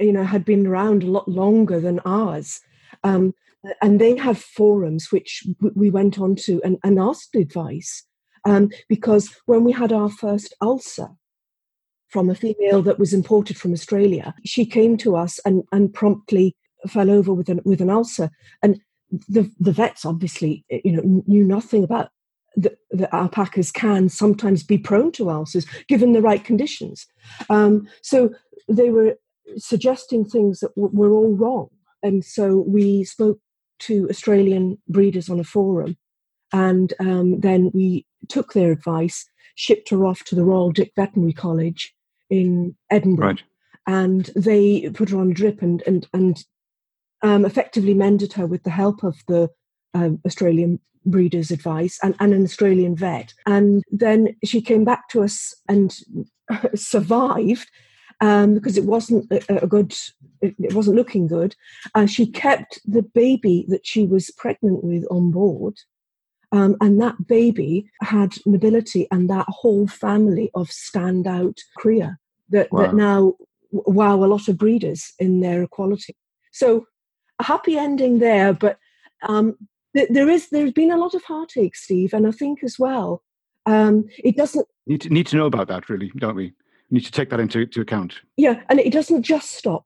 you 0.00 0.12
know, 0.12 0.24
had 0.24 0.44
been 0.44 0.66
around 0.66 1.02
a 1.02 1.10
lot 1.10 1.28
longer 1.28 1.78
than 1.78 2.00
ours. 2.00 2.60
Um, 3.04 3.34
and 3.82 4.00
they 4.00 4.16
have 4.16 4.38
forums 4.38 5.10
which 5.10 5.44
we 5.74 5.90
went 5.90 6.18
on 6.18 6.36
to 6.36 6.62
and, 6.64 6.78
and 6.82 6.98
asked 6.98 7.34
advice. 7.34 8.04
Um, 8.44 8.70
because 8.88 9.34
when 9.46 9.64
we 9.64 9.72
had 9.72 9.92
our 9.92 10.08
first 10.08 10.54
ulcer 10.60 11.08
from 12.08 12.30
a 12.30 12.34
female 12.34 12.80
that 12.82 12.98
was 12.98 13.12
imported 13.12 13.58
from 13.58 13.72
Australia, 13.72 14.34
she 14.44 14.64
came 14.64 14.96
to 14.98 15.16
us 15.16 15.40
and, 15.44 15.64
and 15.72 15.92
promptly 15.92 16.54
fell 16.86 17.10
over 17.10 17.32
with 17.34 17.48
an, 17.48 17.60
with 17.64 17.80
an 17.80 17.90
ulcer. 17.90 18.30
And 18.62 18.80
the, 19.28 19.50
the 19.58 19.72
vets 19.72 20.04
obviously 20.04 20.64
you 20.68 20.92
know, 20.92 21.22
knew 21.26 21.44
nothing 21.44 21.84
about 21.84 22.10
that, 22.56 22.78
alpacas 23.12 23.70
can 23.70 24.08
sometimes 24.08 24.62
be 24.62 24.78
prone 24.78 25.12
to 25.12 25.30
ulcers 25.30 25.66
given 25.88 26.12
the 26.12 26.22
right 26.22 26.44
conditions. 26.44 27.06
Um, 27.50 27.86
so 28.02 28.30
they 28.68 28.90
were 28.90 29.16
suggesting 29.56 30.24
things 30.24 30.60
that 30.60 30.74
w- 30.74 30.94
were 30.94 31.12
all 31.12 31.34
wrong. 31.34 31.68
And 32.02 32.24
so 32.24 32.64
we 32.66 33.04
spoke 33.04 33.38
to 33.80 34.08
Australian 34.08 34.78
breeders 34.88 35.28
on 35.28 35.40
a 35.40 35.44
forum, 35.44 35.96
and 36.52 36.94
um, 37.00 37.40
then 37.40 37.70
we 37.74 38.06
took 38.28 38.52
their 38.52 38.72
advice, 38.72 39.28
shipped 39.54 39.90
her 39.90 40.06
off 40.06 40.24
to 40.24 40.34
the 40.34 40.44
Royal 40.44 40.70
Dick 40.70 40.92
Veterinary 40.96 41.32
College 41.32 41.94
in 42.30 42.76
Edinburgh, 42.90 43.26
right. 43.26 43.42
and 43.86 44.30
they 44.34 44.88
put 44.90 45.10
her 45.10 45.18
on 45.18 45.32
a 45.32 45.34
drip 45.34 45.62
and 45.62 45.82
and 45.86 46.06
and 46.12 46.44
um, 47.22 47.44
effectively 47.44 47.94
mended 47.94 48.32
her 48.34 48.46
with 48.46 48.62
the 48.62 48.70
help 48.70 49.02
of 49.02 49.16
the 49.28 49.50
um, 49.94 50.20
Australian 50.26 50.80
breeder's 51.04 51.50
advice 51.50 51.98
and, 52.02 52.14
and 52.20 52.34
an 52.34 52.42
Australian 52.42 52.96
vet. 52.96 53.32
And 53.46 53.82
then 53.90 54.36
she 54.44 54.60
came 54.60 54.84
back 54.84 55.08
to 55.10 55.22
us 55.22 55.54
and 55.68 55.96
survived 56.74 57.70
um, 58.20 58.54
because 58.54 58.76
it 58.76 58.84
wasn't 58.84 59.30
a, 59.30 59.62
a 59.62 59.66
good, 59.66 59.94
it, 60.40 60.54
it, 60.58 60.74
wasn't 60.74 60.96
looking 60.96 61.26
good. 61.26 61.54
Uh, 61.94 62.06
she 62.06 62.26
kept 62.26 62.80
the 62.84 63.02
baby 63.02 63.66
that 63.68 63.86
she 63.86 64.06
was 64.06 64.30
pregnant 64.36 64.82
with 64.82 65.04
on 65.10 65.30
board. 65.30 65.76
Um, 66.52 66.76
and 66.80 67.00
that 67.00 67.26
baby 67.26 67.90
had 68.02 68.34
nobility 68.46 69.08
and 69.10 69.28
that 69.28 69.46
whole 69.48 69.86
family 69.86 70.50
of 70.54 70.68
standout 70.68 71.58
cria 71.76 72.18
that, 72.50 72.72
wow. 72.72 72.82
that 72.82 72.94
now 72.94 73.34
wow 73.72 74.14
a 74.22 74.26
lot 74.26 74.48
of 74.48 74.56
breeders 74.56 75.12
in 75.18 75.40
their 75.40 75.62
equality. 75.64 76.16
So 76.52 76.86
a 77.38 77.44
happy 77.44 77.76
ending 77.76 78.18
there, 78.18 78.52
but 78.52 78.78
um, 79.22 79.56
there 79.94 80.28
is 80.28 80.50
there's 80.50 80.72
been 80.72 80.90
a 80.90 80.98
lot 80.98 81.14
of 81.14 81.24
heartache, 81.24 81.76
Steve, 81.76 82.12
and 82.12 82.26
I 82.26 82.30
think 82.30 82.62
as 82.62 82.78
well 82.78 83.22
um, 83.66 84.04
it 84.18 84.36
doesn't 84.36 84.66
need 84.86 85.00
to 85.02 85.10
need 85.10 85.26
to 85.28 85.36
know 85.36 85.46
about 85.46 85.68
that 85.68 85.88
really, 85.88 86.10
don't 86.16 86.36
we? 86.36 86.52
need 86.90 87.04
to 87.04 87.12
take 87.12 87.30
that 87.30 87.40
into 87.40 87.66
to 87.66 87.80
account. 87.80 88.20
Yeah, 88.36 88.62
and 88.68 88.78
it 88.80 88.92
doesn't 88.92 89.22
just 89.22 89.52
stop. 89.52 89.84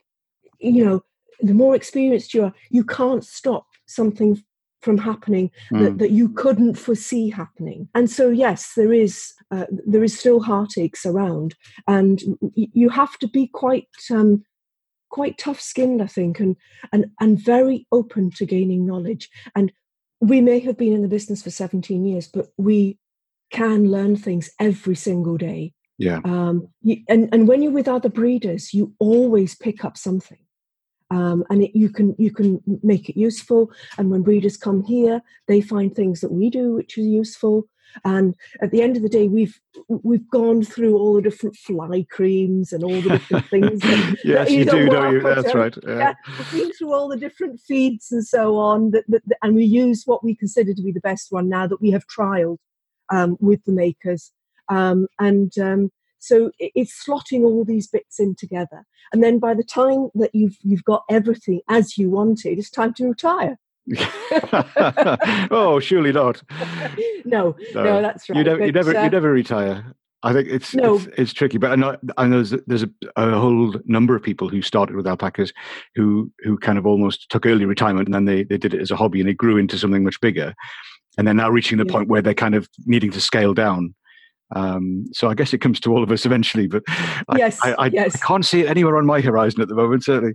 You 0.58 0.84
know, 0.84 1.04
the 1.40 1.54
more 1.54 1.74
experienced 1.74 2.34
you 2.34 2.44
are, 2.44 2.52
you 2.70 2.84
can't 2.84 3.24
stop 3.24 3.66
something 3.86 4.42
from 4.82 4.98
happening 4.98 5.50
mm. 5.72 5.80
that, 5.80 5.98
that 5.98 6.10
you 6.10 6.28
couldn't 6.30 6.74
foresee 6.74 7.30
happening. 7.30 7.88
And 7.94 8.10
so, 8.10 8.30
yes, 8.30 8.72
there 8.76 8.92
is 8.92 9.32
uh, 9.50 9.66
there 9.70 10.04
is 10.04 10.18
still 10.18 10.40
heartaches 10.40 11.04
around, 11.04 11.54
and 11.86 12.22
you 12.54 12.88
have 12.88 13.18
to 13.18 13.28
be 13.28 13.46
quite 13.48 13.88
um, 14.10 14.44
quite 15.10 15.38
tough 15.38 15.60
skinned, 15.60 16.00
I 16.02 16.06
think, 16.06 16.40
and 16.40 16.56
and 16.92 17.10
and 17.20 17.38
very 17.38 17.86
open 17.92 18.30
to 18.32 18.46
gaining 18.46 18.86
knowledge. 18.86 19.28
And 19.54 19.72
we 20.20 20.40
may 20.40 20.60
have 20.60 20.76
been 20.76 20.92
in 20.92 21.02
the 21.02 21.08
business 21.08 21.42
for 21.42 21.50
17 21.50 22.04
years, 22.04 22.28
but 22.28 22.48
we 22.56 22.98
can 23.50 23.90
learn 23.90 24.16
things 24.16 24.50
every 24.60 24.94
single 24.94 25.36
day. 25.36 25.72
Yeah. 25.98 26.20
Um, 26.24 26.68
you, 26.82 27.02
and, 27.08 27.28
and 27.32 27.48
when 27.48 27.62
you're 27.62 27.72
with 27.72 27.88
other 27.88 28.08
breeders, 28.08 28.72
you 28.72 28.94
always 28.98 29.54
pick 29.54 29.84
up 29.84 29.96
something. 29.96 30.38
Um, 31.10 31.44
and 31.50 31.62
it, 31.62 31.76
you 31.76 31.88
can 31.90 32.14
you 32.18 32.30
can 32.30 32.60
make 32.82 33.08
it 33.08 33.18
useful. 33.18 33.70
And 33.98 34.10
when 34.10 34.22
breeders 34.22 34.56
come 34.56 34.84
here, 34.84 35.22
they 35.48 35.60
find 35.60 35.94
things 35.94 36.20
that 36.20 36.32
we 36.32 36.50
do 36.50 36.74
which 36.74 36.96
are 36.98 37.02
useful. 37.02 37.68
And 38.04 38.36
at 38.62 38.70
the 38.70 38.82
end 38.82 38.96
of 38.96 39.02
the 39.02 39.08
day, 39.08 39.26
we've 39.26 39.60
we've 39.88 40.28
gone 40.30 40.62
through 40.62 40.96
all 40.96 41.14
the 41.14 41.22
different 41.22 41.56
fly 41.56 42.06
creams 42.10 42.72
and 42.72 42.84
all 42.84 43.00
the 43.00 43.10
different 43.10 43.46
things. 43.50 43.80
That, 43.80 44.18
yes, 44.24 44.48
that 44.48 44.52
you, 44.52 44.58
you 44.60 44.64
do, 44.64 44.86
don't 44.86 45.12
you? 45.14 45.20
That's 45.20 45.54
right. 45.54 45.76
Yeah. 45.86 45.98
yeah. 45.98 46.14
we've 46.38 46.52
been 46.52 46.72
through 46.72 46.94
all 46.94 47.08
the 47.08 47.16
different 47.16 47.60
feeds 47.60 48.12
and 48.12 48.24
so 48.24 48.56
on, 48.56 48.92
that, 48.92 49.04
that, 49.08 49.22
and 49.42 49.54
we 49.54 49.64
use 49.64 50.04
what 50.06 50.22
we 50.22 50.34
consider 50.34 50.72
to 50.74 50.82
be 50.82 50.92
the 50.92 51.00
best 51.00 51.32
one 51.32 51.48
now 51.48 51.66
that 51.66 51.80
we 51.80 51.90
have 51.90 52.06
trialed 52.06 52.58
um, 53.10 53.36
with 53.40 53.64
the 53.64 53.72
makers. 53.72 54.32
Um, 54.68 55.08
and 55.18 55.56
um, 55.58 55.90
so 56.20 56.50
it's 56.58 57.04
slotting 57.04 57.42
all 57.42 57.64
these 57.64 57.88
bits 57.88 58.20
in 58.20 58.34
together. 58.36 58.84
And 59.12 59.22
then 59.22 59.38
by 59.38 59.54
the 59.54 59.64
time 59.64 60.08
that 60.14 60.34
you've 60.34 60.56
you've 60.62 60.84
got 60.84 61.04
everything 61.10 61.60
as 61.68 61.98
you 61.98 62.10
wanted, 62.10 62.58
it's 62.58 62.70
time 62.70 62.94
to 62.94 63.08
retire. 63.08 63.58
oh, 65.50 65.80
surely 65.82 66.12
not. 66.12 66.42
no, 67.24 67.56
no, 67.74 67.82
no, 67.82 68.02
that's 68.02 68.28
right. 68.28 68.38
You 68.38 68.44
never, 68.44 68.58
but, 68.58 68.66
you 68.66 68.72
never, 68.72 68.96
uh, 68.96 69.04
you 69.04 69.10
never 69.10 69.32
retire. 69.32 69.94
I 70.22 70.34
think 70.34 70.48
it's 70.48 70.74
no. 70.74 70.96
it's, 70.96 71.08
it's, 71.16 71.32
tricky, 71.32 71.56
but 71.56 71.72
I 71.72 71.76
know, 71.76 71.96
I 72.18 72.26
know 72.26 72.42
there's, 72.42 72.62
there's 72.66 72.82
a, 72.82 72.90
a, 73.16 73.38
whole 73.38 73.74
number 73.86 74.14
of 74.14 74.22
people 74.22 74.50
who 74.50 74.60
started 74.60 74.94
with 74.94 75.06
alpacas 75.06 75.50
who 75.94 76.30
who 76.40 76.58
kind 76.58 76.76
of 76.76 76.86
almost 76.86 77.30
took 77.30 77.46
early 77.46 77.64
retirement 77.64 78.06
and 78.06 78.14
then 78.14 78.26
they, 78.26 78.44
they 78.44 78.58
did 78.58 78.74
it 78.74 78.82
as 78.82 78.90
a 78.90 78.96
hobby 78.96 79.20
and 79.20 79.30
it 79.30 79.38
grew 79.38 79.56
into 79.56 79.78
something 79.78 80.04
much 80.04 80.20
bigger, 80.20 80.54
and 81.16 81.26
they're 81.26 81.34
now 81.34 81.50
reaching 81.50 81.78
the 81.78 81.86
yeah. 81.86 81.92
point 81.92 82.08
where 82.08 82.20
they're 82.20 82.34
kind 82.34 82.54
of 82.54 82.68
needing 82.84 83.10
to 83.12 83.20
scale 83.20 83.54
down. 83.54 83.94
Um, 84.54 85.06
so 85.12 85.28
I 85.28 85.34
guess 85.34 85.52
it 85.52 85.58
comes 85.58 85.80
to 85.80 85.92
all 85.92 86.02
of 86.02 86.10
us 86.10 86.26
eventually, 86.26 86.66
but 86.66 86.82
I, 86.88 87.38
yes, 87.38 87.58
I, 87.62 87.72
I, 87.74 87.86
yes. 87.86 88.16
I, 88.16 88.26
can't 88.26 88.44
see 88.44 88.60
it 88.60 88.68
anywhere 88.68 88.96
on 88.96 89.06
my 89.06 89.20
horizon 89.20 89.60
at 89.60 89.68
the 89.68 89.74
moment. 89.74 90.04
Certainly, 90.04 90.34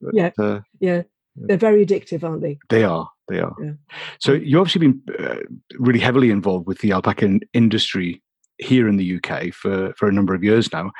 but, 0.00 0.14
yeah, 0.14 0.30
uh, 0.38 0.60
yeah. 0.80 1.02
They're 1.34 1.56
very 1.56 1.84
addictive, 1.84 2.24
aren't 2.24 2.42
they? 2.42 2.58
They 2.68 2.84
are. 2.84 3.08
They 3.28 3.40
are. 3.40 3.54
Yeah. 3.62 3.72
So 4.20 4.32
you've 4.32 4.60
obviously 4.60 4.80
been 4.80 5.02
uh, 5.18 5.36
really 5.78 5.98
heavily 5.98 6.30
involved 6.30 6.66
with 6.66 6.80
the 6.80 6.92
alpaca 6.92 7.40
industry 7.54 8.22
here 8.58 8.86
in 8.86 8.96
the 8.96 9.16
UK 9.16 9.52
for, 9.52 9.94
for 9.96 10.08
a 10.08 10.12
number 10.12 10.34
of 10.34 10.44
years 10.44 10.72
now. 10.72 10.90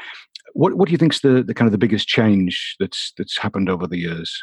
What 0.54 0.75
what 0.75 0.87
do 0.87 0.92
you 0.92 0.99
think 0.99 1.14
is 1.14 1.21
the, 1.21 1.42
the 1.42 1.54
kind 1.54 1.66
of 1.66 1.73
the 1.73 1.78
biggest 1.78 2.09
change 2.09 2.76
that's 2.78 3.12
that's 3.16 3.38
happened 3.38 3.71
over 3.71 3.87
the 3.87 3.99
years? 3.99 4.42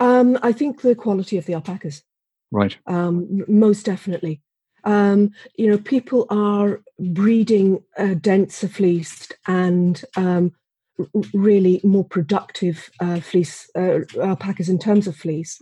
Um, 0.00 0.38
I 0.42 0.52
think 0.52 0.82
the 0.82 0.94
quality 0.94 1.36
of 1.36 1.46
the 1.46 1.54
alpacas. 1.54 2.02
Right. 2.50 2.76
Um, 2.86 3.44
most 3.48 3.84
definitely. 3.84 4.40
Um, 4.84 5.32
you 5.56 5.68
know, 5.68 5.78
people 5.78 6.26
are 6.30 6.80
breeding 6.98 7.82
uh, 7.98 8.14
denser 8.14 8.68
fleeced 8.68 9.34
and 9.46 10.02
um, 10.16 10.52
really 11.32 11.80
more 11.82 12.04
productive 12.04 12.90
uh, 13.00 13.20
fleece 13.20 13.68
uh, 13.76 14.00
alpacas 14.20 14.68
in 14.68 14.78
terms 14.78 15.06
of 15.06 15.16
fleece. 15.16 15.60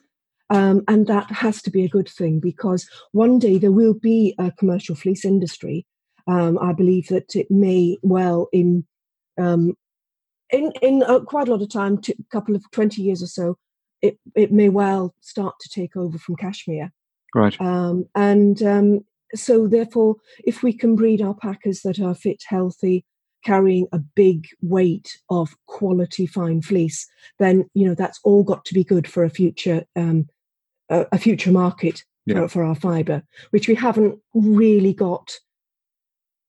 Um, 0.50 0.82
and 0.86 1.06
that 1.06 1.30
has 1.30 1.62
to 1.62 1.70
be 1.70 1.84
a 1.84 1.88
good 1.88 2.08
thing 2.08 2.38
because 2.38 2.88
one 3.12 3.38
day 3.38 3.56
there 3.56 3.72
will 3.72 3.94
be 3.94 4.34
a 4.38 4.50
commercial 4.52 4.94
fleece 4.94 5.24
industry. 5.24 5.86
Um, 6.26 6.58
I 6.58 6.72
believe 6.72 7.08
that 7.08 7.34
it 7.34 7.50
may 7.50 7.98
well 8.02 8.48
in 8.52 8.84
um, 9.40 9.74
in 10.50 10.72
in 10.82 11.02
uh, 11.02 11.20
quite 11.20 11.48
a 11.48 11.50
lot 11.50 11.62
of 11.62 11.70
time, 11.70 11.98
a 12.06 12.14
couple 12.30 12.54
of 12.54 12.70
twenty 12.70 13.02
years 13.02 13.22
or 13.22 13.26
so, 13.26 13.56
it 14.02 14.18
it 14.36 14.52
may 14.52 14.68
well 14.68 15.14
start 15.20 15.54
to 15.60 15.68
take 15.70 15.96
over 15.96 16.18
from 16.18 16.36
cashmere. 16.36 16.92
Right. 17.34 17.58
Um, 17.58 18.04
and 18.14 18.62
um, 18.62 19.04
so, 19.34 19.66
therefore, 19.66 20.16
if 20.44 20.62
we 20.62 20.72
can 20.72 20.96
breed 20.96 21.20
alpacas 21.20 21.82
that 21.82 22.00
are 22.00 22.14
fit, 22.14 22.42
healthy, 22.46 23.04
carrying 23.44 23.86
a 23.92 23.98
big 23.98 24.46
weight 24.60 25.18
of 25.30 25.54
quality 25.66 26.26
fine 26.26 26.62
fleece, 26.62 27.06
then 27.38 27.68
you 27.74 27.86
know 27.86 27.94
that's 27.94 28.20
all 28.24 28.44
got 28.44 28.64
to 28.64 28.74
be 28.74 28.84
good 28.84 29.06
for 29.06 29.24
a 29.24 29.30
future 29.30 29.84
um, 29.96 30.28
a, 30.88 31.06
a, 31.12 31.18
future 31.18 31.50
market 31.50 32.04
yeah. 32.26 32.34
for, 32.42 32.48
for, 32.48 32.64
our 32.64 32.74
fibre, 32.74 33.22
which 33.50 33.68
we 33.68 33.74
haven't 33.74 34.18
really 34.34 34.92
got 34.92 35.32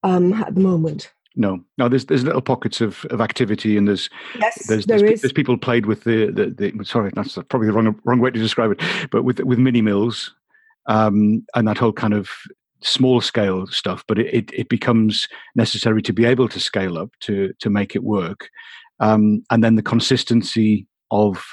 um, 0.04 0.34
at 0.34 0.54
the 0.56 0.62
moment. 0.62 1.12
No, 1.36 1.64
no. 1.78 1.90
There's 1.90 2.06
there's 2.06 2.24
little 2.24 2.42
pockets 2.42 2.80
of, 2.80 3.06
of 3.06 3.20
activity, 3.20 3.76
and 3.76 3.88
there's 3.88 4.10
yes, 4.40 4.68
there's, 4.68 4.86
there 4.86 5.00
there's, 5.00 5.12
is. 5.14 5.22
there's 5.22 5.34
people 5.34 5.58
played 5.58 5.88
with 5.88 6.04
the, 6.04 6.28
the, 6.28 6.72
the 6.72 6.86
sorry, 6.86 7.12
that's 7.16 7.38
probably 7.50 7.68
the 7.68 7.74
wrong 7.74 8.00
wrong 8.04 8.20
way 8.20 8.30
to 8.30 8.40
describe 8.40 8.72
it, 8.72 8.82
but 9.12 9.24
with 9.24 9.40
with 9.40 9.58
mini 9.58 9.82
mills, 9.82 10.36
um, 10.86 11.44
and 11.56 11.68
that 11.68 11.78
whole 11.78 11.94
kind 11.94 12.14
of 12.14 12.30
small 12.84 13.22
scale 13.22 13.68
stuff, 13.68 14.04
but 14.08 14.20
it, 14.20 14.34
it, 14.34 14.52
it, 14.54 14.70
becomes 14.70 15.28
necessary 15.56 16.02
to 16.02 16.14
be 16.14 16.26
able 16.26 16.48
to 16.50 16.60
scale 16.60 16.98
up 16.98 17.12
to 17.22 17.54
to 17.60 17.70
make 17.70 17.96
it 17.96 18.04
work, 18.04 18.50
um, 19.00 19.44
and 19.50 19.64
then 19.64 19.76
the 19.76 19.82
consistency 19.82 20.88
of 21.12 21.44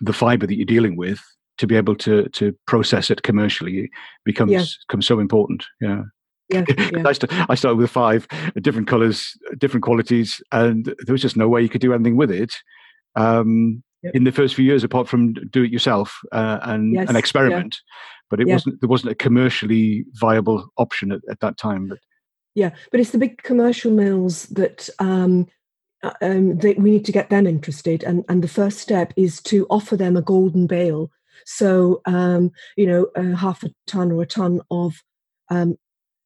the 0.00 0.12
fiber 0.12 0.46
that 0.46 0.56
you're 0.56 0.64
dealing 0.64 0.96
with 0.96 1.20
to 1.58 1.66
be 1.66 1.76
able 1.76 1.96
to 1.96 2.28
to 2.30 2.56
process 2.66 3.10
it 3.10 3.22
commercially 3.22 3.90
becomes 4.24 4.52
yeah. 4.52 4.64
becomes 4.88 5.06
so 5.06 5.20
important. 5.20 5.64
Yeah. 5.80 6.02
Yeah, 6.50 6.64
yeah. 6.78 7.02
I, 7.04 7.12
st- 7.12 7.50
I, 7.50 7.54
started 7.54 7.76
with 7.76 7.90
five 7.90 8.26
different 8.62 8.88
colors, 8.88 9.36
different 9.58 9.84
qualities, 9.84 10.40
and 10.50 10.86
there 10.86 11.12
was 11.12 11.20
just 11.20 11.36
no 11.36 11.46
way 11.46 11.60
you 11.60 11.68
could 11.68 11.82
do 11.82 11.92
anything 11.92 12.16
with 12.16 12.30
it 12.30 12.54
um, 13.18 13.82
yep. 14.02 14.14
in 14.14 14.24
the 14.24 14.32
first 14.32 14.54
few 14.54 14.64
years, 14.64 14.84
apart 14.84 15.08
from 15.08 15.34
do 15.34 15.62
it 15.62 15.70
yourself 15.70 16.18
uh, 16.32 16.58
and 16.62 16.94
yes, 16.94 17.08
an 17.08 17.16
experiment. 17.16 17.76
Yeah 17.76 17.94
but 18.30 18.40
it 18.40 18.46
yeah. 18.46 18.54
wasn't 18.54 18.80
there 18.80 18.88
wasn't 18.88 19.12
a 19.12 19.14
commercially 19.14 20.04
viable 20.14 20.68
option 20.76 21.12
at, 21.12 21.20
at, 21.30 21.40
that 21.40 21.56
time. 21.56 21.88
But 21.88 21.98
yeah, 22.54 22.70
but 22.90 23.00
it's 23.00 23.10
the 23.10 23.18
big 23.18 23.42
commercial 23.42 23.90
mills 23.90 24.44
that 24.46 24.88
um, 24.98 25.46
uh, 26.02 26.12
um, 26.22 26.58
they, 26.58 26.74
we 26.74 26.90
need 26.90 27.04
to 27.06 27.12
get 27.12 27.30
them 27.30 27.46
interested. 27.46 28.02
And, 28.04 28.24
and 28.28 28.42
the 28.42 28.48
first 28.48 28.78
step 28.78 29.12
is 29.16 29.40
to 29.42 29.66
offer 29.70 29.96
them 29.96 30.16
a 30.16 30.22
golden 30.22 30.66
bale. 30.66 31.10
So, 31.46 32.02
um, 32.06 32.50
you 32.76 32.86
know, 32.86 33.06
a 33.14 33.36
half 33.36 33.62
a 33.62 33.70
ton 33.86 34.12
or 34.12 34.22
a 34.22 34.26
ton 34.26 34.60
of 34.70 34.94
um, 35.50 35.76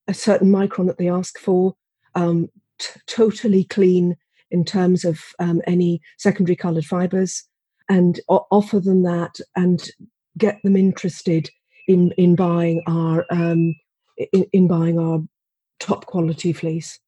a 0.08 0.14
certain 0.14 0.50
micron 0.50 0.86
that 0.86 0.98
they 0.98 1.08
ask 1.08 1.38
for, 1.38 1.74
um, 2.14 2.48
t- 2.78 3.00
totally 3.06 3.64
clean 3.64 4.16
in 4.50 4.64
terms 4.64 5.04
of 5.04 5.20
um, 5.38 5.62
any 5.66 6.00
secondary 6.18 6.56
colored 6.56 6.84
fibers, 6.84 7.44
and 7.88 8.20
o- 8.28 8.46
offer 8.50 8.80
them 8.80 9.02
that 9.02 9.36
and 9.56 9.90
get 10.38 10.62
them 10.62 10.76
interested 10.76 11.50
in 11.88 12.12
in 12.12 12.34
buying 12.34 12.82
our 12.86 13.26
um, 13.30 13.74
in, 14.32 14.46
in 14.52 14.68
buying 14.68 14.98
our 14.98 15.20
top 15.80 16.06
quality 16.06 16.52
fleece. 16.52 16.98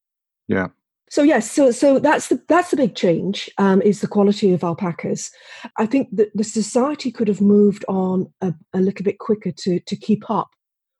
Yeah. 0.49 0.69
So 1.11 1.23
yes, 1.23 1.51
so 1.51 1.71
so 1.71 1.99
that's 1.99 2.29
the 2.29 2.43
that's 2.49 2.71
the 2.71 2.77
big 2.77 2.97
change 2.97 3.51
um, 3.59 3.81
is 3.83 4.01
the 4.01 4.09
quality 4.09 4.53
of 4.53 4.65
alpacas. 4.65 5.31
I 5.77 5.87
think 5.87 6.09
that 6.17 6.31
the 6.35 6.45
society 6.45 7.13
could 7.13 7.29
have 7.29 7.41
moved 7.41 7.85
on 7.89 8.33
a, 8.41 8.53
a 8.73 8.81
little 8.81 9.05
bit 9.05 9.19
quicker 9.19 9.53
to 9.53 9.81
to 9.81 9.97
keep 9.97 10.29
up 10.29 10.49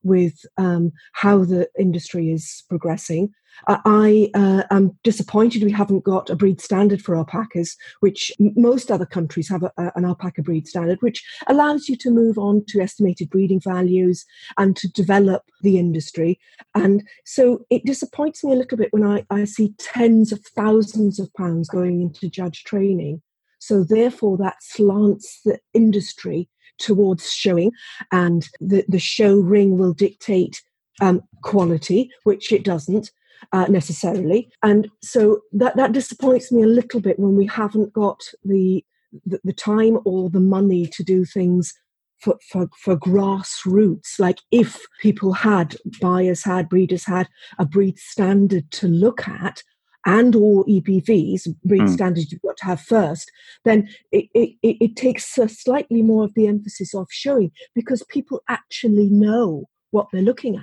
with 0.05 0.45
um, 0.59 0.93
how 1.15 1.45
the 1.45 1.69
industry 1.79 2.31
is 2.31 2.63
progressing. 2.69 3.31
I 3.67 4.31
uh, 4.35 4.65
am 4.71 4.97
disappointed 5.03 5.63
we 5.63 5.73
haven't 5.73 6.05
got 6.05 6.31
a 6.31 6.37
breed 6.37 6.61
standard 6.61 7.03
for 7.03 7.17
alpacas, 7.17 7.77
which 8.01 8.33
most 8.39 8.91
other 8.91 9.07
countries 9.07 9.49
have 9.49 9.63
a, 9.63 9.73
a, 9.77 9.93
an 9.97 10.05
alpaca 10.05 10.43
breed 10.43 10.67
standard, 10.69 11.01
which 11.01 11.25
allows 11.47 11.89
you 11.89 11.97
to 11.99 12.11
move 12.11 12.39
on 12.39 12.65
to 12.69 12.81
estimated 12.81 13.31
breeding 13.31 13.61
values 13.61 14.25
and 14.59 14.77
to 14.77 14.89
develop 14.89 15.43
the 15.63 15.79
industry. 15.79 16.39
And 16.75 17.03
so 17.25 17.65
it 17.71 17.85
disappoints 17.85 18.45
me 18.45 18.53
a 18.53 18.57
little 18.57 18.79
bit 18.79 18.93
when 18.93 19.05
I, 19.05 19.25
I 19.31 19.45
see 19.45 19.75
tens 19.79 20.33
of 20.33 20.45
thousands 20.45 21.19
of 21.19 21.33
pounds 21.35 21.69
going 21.69 22.03
into 22.03 22.29
judge 22.29 22.65
training. 22.65 23.23
So 23.59 23.83
therefore, 23.83 24.37
that 24.39 24.57
slants 24.63 25.41
the 25.45 25.59
industry 25.73 26.49
towards 26.79 27.33
showing, 27.33 27.71
and 28.13 28.47
the, 28.61 28.85
the 28.89 28.99
show 28.99 29.37
ring 29.37 29.79
will 29.79 29.95
dictate 29.95 30.63
um, 31.01 31.23
quality, 31.43 32.11
which 32.25 32.53
it 32.53 32.65
doesn't 32.65 33.11
uh, 33.53 33.67
necessarily. 33.69 34.51
And 34.63 34.89
so 35.03 35.41
that, 35.53 35.77
that 35.77 35.93
disappoints 35.93 36.53
me 36.53 36.63
a 36.63 36.67
little 36.69 37.01
bit 37.01 37.19
when 37.19 37.37
we 37.37 37.47
haven't 37.47 37.93
got 37.93 38.23
the, 38.45 38.85
the, 39.27 39.41
the 39.45 39.53
time 39.53 39.99
or 40.05 40.31
the 40.31 40.41
money 40.41 40.87
to 40.87 41.03
do 41.03 41.25
things 41.25 41.75
for, 42.19 42.39
for, 42.51 42.69
for 42.79 42.97
grassroots. 42.97 44.19
Like 44.19 44.39
if 44.51 44.81
people 45.01 45.33
had, 45.33 45.77
buyers 46.01 46.45
had, 46.45 46.69
breeders 46.69 47.05
had 47.05 47.29
a 47.59 47.65
breed 47.65 47.99
standard 47.99 48.71
to 48.73 48.89
look 48.89 49.29
at, 49.29 49.63
and 50.07 50.37
or 50.37 50.65
EBVs, 50.67 51.49
breed 51.65 51.83
mm. 51.83 51.89
standards 51.89 52.31
you've 52.31 52.43
got 52.43 52.57
to 52.59 52.65
have 52.67 52.81
first, 52.81 53.31
then 53.65 53.89
it, 54.13 54.27
it, 54.35 54.57
it 54.63 54.97
takes 54.97 55.39
a 55.39 55.49
slightly 55.49 56.03
more 56.03 56.25
of 56.25 56.35
the 56.35 56.47
emphasis 56.47 56.95
off 56.95 57.09
showing 57.11 57.51
because 57.75 58.03
people 58.11 58.43
actually 58.49 59.09
know 59.09 59.65
what 59.93 60.09
they're 60.13 60.23
looking 60.23 60.57
at. 60.57 60.63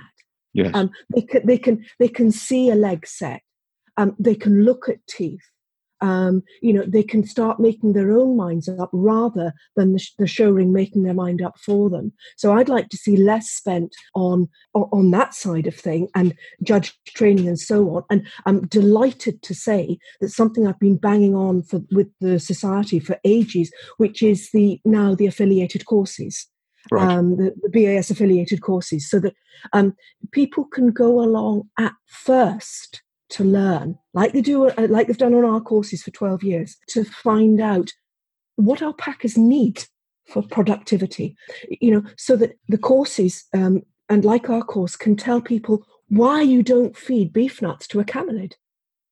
Yes. 0.54 0.70
Um, 0.74 0.90
they 1.14 1.22
can 1.22 1.46
they 1.46 1.58
can 1.58 1.84
they 1.98 2.08
can 2.08 2.30
see 2.30 2.70
a 2.70 2.74
leg 2.74 3.06
set. 3.06 3.42
Um, 3.96 4.16
they 4.18 4.34
can 4.34 4.64
look 4.64 4.88
at 4.88 5.06
teeth. 5.08 5.42
Um, 6.00 6.42
you 6.60 6.72
know, 6.72 6.84
they 6.84 7.04
can 7.04 7.24
start 7.24 7.60
making 7.60 7.92
their 7.92 8.10
own 8.10 8.36
minds 8.36 8.68
up 8.68 8.90
rather 8.92 9.54
than 9.76 9.92
the, 9.92 10.04
the 10.18 10.26
show 10.26 10.50
ring 10.50 10.72
making 10.72 11.04
their 11.04 11.14
mind 11.14 11.40
up 11.40 11.56
for 11.60 11.88
them. 11.88 12.12
So 12.36 12.52
I'd 12.52 12.68
like 12.68 12.88
to 12.88 12.96
see 12.96 13.16
less 13.16 13.48
spent 13.48 13.94
on 14.14 14.48
on 14.74 15.12
that 15.12 15.32
side 15.32 15.68
of 15.68 15.76
thing 15.76 16.08
and 16.16 16.34
judge 16.64 16.92
training 17.06 17.46
and 17.46 17.58
so 17.58 17.88
on. 17.94 18.02
And 18.10 18.26
I'm 18.46 18.66
delighted 18.66 19.42
to 19.42 19.54
say 19.54 19.98
that 20.20 20.30
something 20.30 20.66
I've 20.66 20.80
been 20.80 20.96
banging 20.96 21.36
on 21.36 21.62
for 21.62 21.80
with 21.92 22.08
the 22.20 22.40
society 22.40 22.98
for 22.98 23.16
ages, 23.24 23.70
which 23.98 24.24
is 24.24 24.50
the 24.52 24.80
now 24.84 25.14
the 25.14 25.26
affiliated 25.26 25.86
courses 25.86 26.48
right. 26.90 27.08
um, 27.08 27.36
the, 27.36 27.54
the, 27.62 27.68
BAS 27.68 28.10
affiliated 28.10 28.62
courses, 28.62 29.08
so 29.08 29.20
that 29.20 29.34
um, 29.72 29.94
people 30.32 30.64
can 30.64 30.90
go 30.90 31.20
along 31.20 31.68
at 31.78 31.92
first 32.06 33.02
to 33.30 33.44
learn, 33.44 33.98
like 34.12 34.32
they 34.32 34.40
do, 34.40 34.68
uh, 34.68 34.86
like 34.90 35.06
they've 35.06 35.16
done 35.16 35.34
on 35.34 35.44
our 35.44 35.60
courses 35.60 36.02
for 36.02 36.10
12 36.10 36.42
years, 36.42 36.76
to 36.88 37.04
find 37.04 37.60
out 37.60 37.90
what 38.56 38.82
alpacas 38.82 39.38
need 39.38 39.84
for 40.26 40.42
productivity. 40.42 41.36
You 41.80 41.92
know, 41.92 42.04
so 42.16 42.36
that 42.36 42.58
the 42.68 42.78
courses 42.78 43.44
um, 43.54 43.82
and 44.08 44.24
like 44.24 44.50
our 44.50 44.62
course 44.62 44.96
can 44.96 45.16
tell 45.16 45.40
people 45.40 45.86
why 46.08 46.42
you 46.42 46.62
don't 46.62 46.96
feed 46.96 47.32
beef 47.32 47.62
nuts 47.62 47.88
to 47.88 48.00
a 48.00 48.04
camelid. 48.04 48.52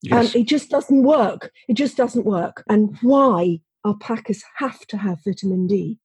Yes. 0.02 0.34
Um, 0.34 0.40
it 0.42 0.44
just 0.44 0.70
doesn't 0.70 1.02
work. 1.02 1.50
It 1.68 1.74
just 1.74 1.96
doesn't 1.96 2.26
work. 2.26 2.62
And 2.68 2.96
why 3.00 3.60
alpacas 3.86 4.42
have 4.56 4.86
to 4.88 4.98
have 4.98 5.24
vitamin 5.24 5.66
D 5.66 5.98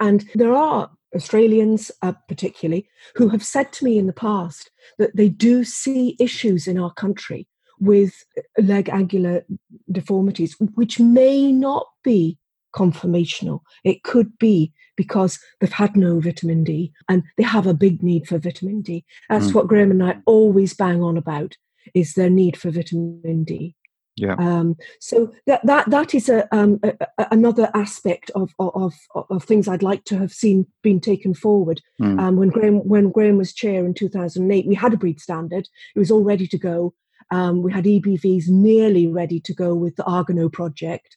and 0.00 0.24
there 0.34 0.54
are 0.54 0.90
Australians, 1.14 1.90
uh, 2.02 2.12
particularly, 2.28 2.88
who 3.14 3.28
have 3.28 3.44
said 3.44 3.72
to 3.72 3.84
me 3.84 3.98
in 3.98 4.06
the 4.06 4.12
past 4.12 4.70
that 4.98 5.16
they 5.16 5.28
do 5.28 5.64
see 5.64 6.16
issues 6.20 6.66
in 6.66 6.78
our 6.78 6.92
country 6.92 7.48
with 7.80 8.24
leg 8.58 8.88
angular 8.88 9.44
deformities, 9.90 10.56
which 10.74 11.00
may 11.00 11.50
not 11.52 11.86
be 12.02 12.38
conformational. 12.74 13.60
It 13.84 14.02
could 14.02 14.38
be 14.38 14.72
because 14.96 15.38
they've 15.60 15.72
had 15.72 15.96
no 15.96 16.20
vitamin 16.20 16.64
D 16.64 16.92
and 17.08 17.22
they 17.36 17.44
have 17.44 17.66
a 17.66 17.74
big 17.74 18.02
need 18.02 18.26
for 18.26 18.38
vitamin 18.38 18.82
D. 18.82 19.04
That's 19.28 19.48
mm. 19.48 19.54
what 19.54 19.68
Graham 19.68 19.90
and 19.90 20.02
I 20.02 20.18
always 20.26 20.74
bang 20.74 21.02
on 21.02 21.16
about 21.16 21.56
is 21.94 22.14
their 22.14 22.30
need 22.30 22.56
for 22.56 22.70
vitamin 22.70 23.44
D. 23.44 23.74
Yeah. 24.18 24.34
Um, 24.38 24.76
so 25.00 25.32
that 25.46 25.64
that 25.64 25.90
that 25.90 26.14
is 26.14 26.28
a, 26.28 26.52
um, 26.54 26.80
a, 26.82 26.94
a, 27.18 27.28
another 27.30 27.70
aspect 27.74 28.30
of, 28.34 28.52
of 28.58 28.94
of 29.14 29.44
things 29.44 29.68
I'd 29.68 29.82
like 29.82 30.04
to 30.04 30.18
have 30.18 30.32
seen 30.32 30.66
being 30.82 31.00
taken 31.00 31.34
forward. 31.34 31.80
Mm. 32.00 32.20
Um, 32.20 32.36
when 32.36 32.48
Graham 32.48 32.76
when 32.88 33.10
Graham 33.10 33.38
was 33.38 33.52
chair 33.52 33.84
in 33.84 33.94
2008, 33.94 34.66
we 34.66 34.74
had 34.74 34.94
a 34.94 34.96
breed 34.96 35.20
standard. 35.20 35.68
It 35.94 35.98
was 35.98 36.10
all 36.10 36.24
ready 36.24 36.46
to 36.48 36.58
go. 36.58 36.94
Um, 37.30 37.62
we 37.62 37.72
had 37.72 37.84
EBVs 37.84 38.48
nearly 38.48 39.06
ready 39.06 39.40
to 39.40 39.54
go 39.54 39.74
with 39.74 39.96
the 39.96 40.04
Argonaut 40.04 40.52
project, 40.52 41.16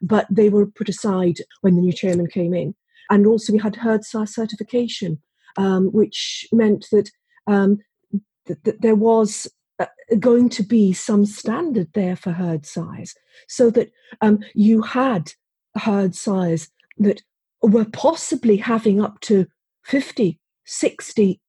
but 0.00 0.26
they 0.30 0.48
were 0.48 0.66
put 0.66 0.88
aside 0.88 1.38
when 1.60 1.76
the 1.76 1.82
new 1.82 1.92
chairman 1.92 2.26
came 2.26 2.52
in. 2.52 2.74
And 3.10 3.26
also, 3.26 3.52
we 3.52 3.58
had 3.58 3.76
herd 3.76 4.04
sire 4.04 4.26
certification, 4.26 5.20
um, 5.56 5.86
which 5.86 6.46
meant 6.52 6.86
that, 6.92 7.10
um, 7.46 7.78
that, 8.46 8.64
that 8.64 8.80
there 8.80 8.94
was 8.94 9.48
going 10.18 10.48
to 10.50 10.62
be 10.62 10.92
some 10.92 11.24
standard 11.26 11.88
there 11.94 12.16
for 12.16 12.32
herd 12.32 12.66
sire 12.66 13.04
so 13.48 13.70
that 13.70 13.90
um, 14.20 14.40
you 14.54 14.82
had 14.82 15.32
herd 15.76 16.14
sire 16.14 16.58
that 16.98 17.22
were 17.62 17.86
possibly 17.86 18.56
having 18.56 19.00
up 19.00 19.20
to 19.20 19.46
50, 19.84 20.38
60 20.64 21.40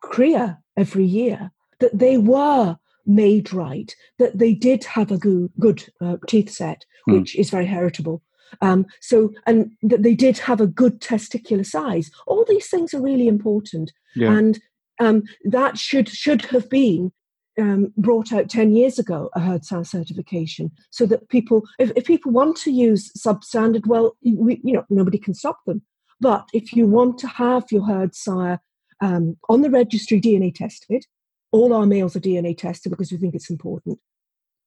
cria 0.00 0.58
every 0.76 1.04
year, 1.04 1.50
that 1.80 1.98
they 1.98 2.18
were 2.18 2.76
made 3.06 3.52
right, 3.52 3.94
that 4.18 4.38
they 4.38 4.54
did 4.54 4.84
have 4.84 5.10
a 5.10 5.18
good, 5.18 5.50
good 5.58 5.84
uh, 6.00 6.16
teeth 6.28 6.50
set, 6.50 6.84
hmm. 7.06 7.14
which 7.14 7.36
is 7.36 7.50
very 7.50 7.66
heritable. 7.66 8.22
Um, 8.62 8.86
so, 9.00 9.32
and 9.46 9.70
that 9.82 10.02
they 10.02 10.14
did 10.14 10.38
have 10.38 10.60
a 10.60 10.66
good 10.66 11.00
testicular 11.00 11.64
size. 11.64 12.10
All 12.26 12.44
these 12.48 12.68
things 12.68 12.92
are 12.92 13.00
really 13.00 13.28
important, 13.28 13.92
yeah. 14.16 14.32
and 14.32 14.58
um, 14.98 15.22
that 15.44 15.78
should 15.78 16.08
should 16.08 16.42
have 16.46 16.68
been 16.68 17.12
um, 17.58 17.92
brought 17.96 18.32
out 18.32 18.48
10 18.48 18.74
years 18.74 18.98
ago 18.98 19.30
a 19.34 19.40
herd 19.40 19.64
sire 19.64 19.84
certification 19.84 20.70
so 20.90 21.06
that 21.06 21.28
people 21.28 21.64
if, 21.78 21.90
if 21.96 22.04
people 22.04 22.32
want 22.32 22.56
to 22.58 22.70
use 22.70 23.12
substandard 23.18 23.86
well 23.86 24.16
we, 24.22 24.60
you 24.62 24.72
know 24.72 24.84
nobody 24.88 25.18
can 25.18 25.34
stop 25.34 25.58
them 25.66 25.82
but 26.20 26.48
if 26.52 26.72
you 26.72 26.86
want 26.86 27.18
to 27.18 27.26
have 27.26 27.64
your 27.70 27.84
herd 27.84 28.14
sire 28.14 28.60
um, 29.00 29.36
on 29.48 29.62
the 29.62 29.70
registry 29.70 30.20
dna 30.20 30.54
tested 30.54 31.04
all 31.52 31.72
our 31.72 31.86
males 31.86 32.14
are 32.14 32.20
dna 32.20 32.56
tested 32.56 32.90
because 32.90 33.10
we 33.10 33.18
think 33.18 33.34
it's 33.34 33.50
important 33.50 33.98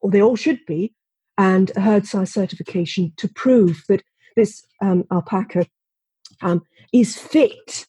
or 0.00 0.10
they 0.10 0.22
all 0.22 0.36
should 0.36 0.64
be 0.66 0.92
and 1.38 1.72
a 1.76 1.80
herd 1.80 2.06
sire 2.06 2.26
certification 2.26 3.12
to 3.16 3.28
prove 3.28 3.82
that 3.88 4.02
this 4.36 4.64
um, 4.82 5.04
alpaca 5.10 5.66
um, 6.42 6.62
is 6.92 7.16
fit 7.16 7.86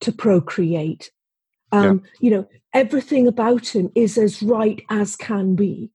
to 0.00 0.12
procreate 0.12 1.10
um, 1.72 2.02
yeah. 2.04 2.10
You 2.20 2.30
know, 2.30 2.48
everything 2.76 3.26
about 3.26 3.66
him 3.66 3.90
is 3.94 4.18
as 4.18 4.42
right 4.42 4.82
as 4.90 5.16
can 5.16 5.54
be. 5.54 5.90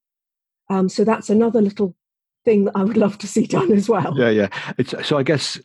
Um, 0.70 0.90
so 0.90 1.04
that's 1.04 1.30
another 1.30 1.62
little 1.62 1.96
thing 2.44 2.66
that 2.66 2.76
I 2.76 2.84
would 2.84 2.98
love 2.98 3.18
to 3.20 3.28
see 3.28 3.46
done 3.46 3.72
as 3.72 3.88
well. 3.88 4.18
Yeah, 4.18 4.30
yeah. 4.30 4.48
It's, 4.78 4.94
so 5.08 5.18
I 5.18 5.24
guess 5.24 5.60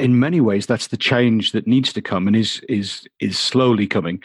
in 0.00 0.18
many 0.18 0.40
ways 0.40 0.66
that's 0.66 0.86
the 0.86 0.96
change 0.96 1.52
that 1.52 1.66
needs 1.66 1.92
to 1.92 2.00
come 2.00 2.26
and 2.26 2.34
is 2.34 2.60
is 2.68 3.06
is 3.20 3.38
slowly 3.38 3.86
coming 3.86 4.22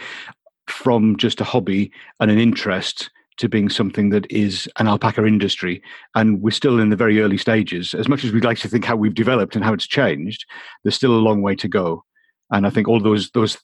from 0.67 1.17
just 1.17 1.41
a 1.41 1.43
hobby 1.43 1.91
and 2.19 2.31
an 2.31 2.37
interest 2.39 3.09
to 3.37 3.49
being 3.49 3.69
something 3.69 4.09
that 4.11 4.29
is 4.31 4.69
an 4.77 4.87
alpaca 4.87 5.25
industry. 5.25 5.81
And 6.15 6.41
we're 6.41 6.51
still 6.51 6.79
in 6.79 6.89
the 6.89 6.95
very 6.95 7.19
early 7.21 7.37
stages. 7.37 7.93
As 7.93 8.07
much 8.07 8.23
as 8.23 8.31
we'd 8.31 8.45
like 8.45 8.59
to 8.59 8.69
think 8.69 8.85
how 8.85 8.95
we've 8.95 9.13
developed 9.13 9.55
and 9.55 9.65
how 9.65 9.73
it's 9.73 9.87
changed, 9.87 10.45
there's 10.83 10.95
still 10.95 11.15
a 11.15 11.25
long 11.27 11.41
way 11.41 11.55
to 11.55 11.67
go 11.67 12.03
and 12.51 12.65
I 12.65 12.69
think 12.69 12.87
all 12.87 12.99
those 12.99 13.29
those 13.31 13.57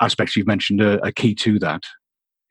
aspects 0.00 0.36
you've 0.36 0.46
mentioned 0.46 0.80
are, 0.80 1.04
are 1.04 1.12
key 1.12 1.34
to 1.36 1.58
that. 1.60 1.82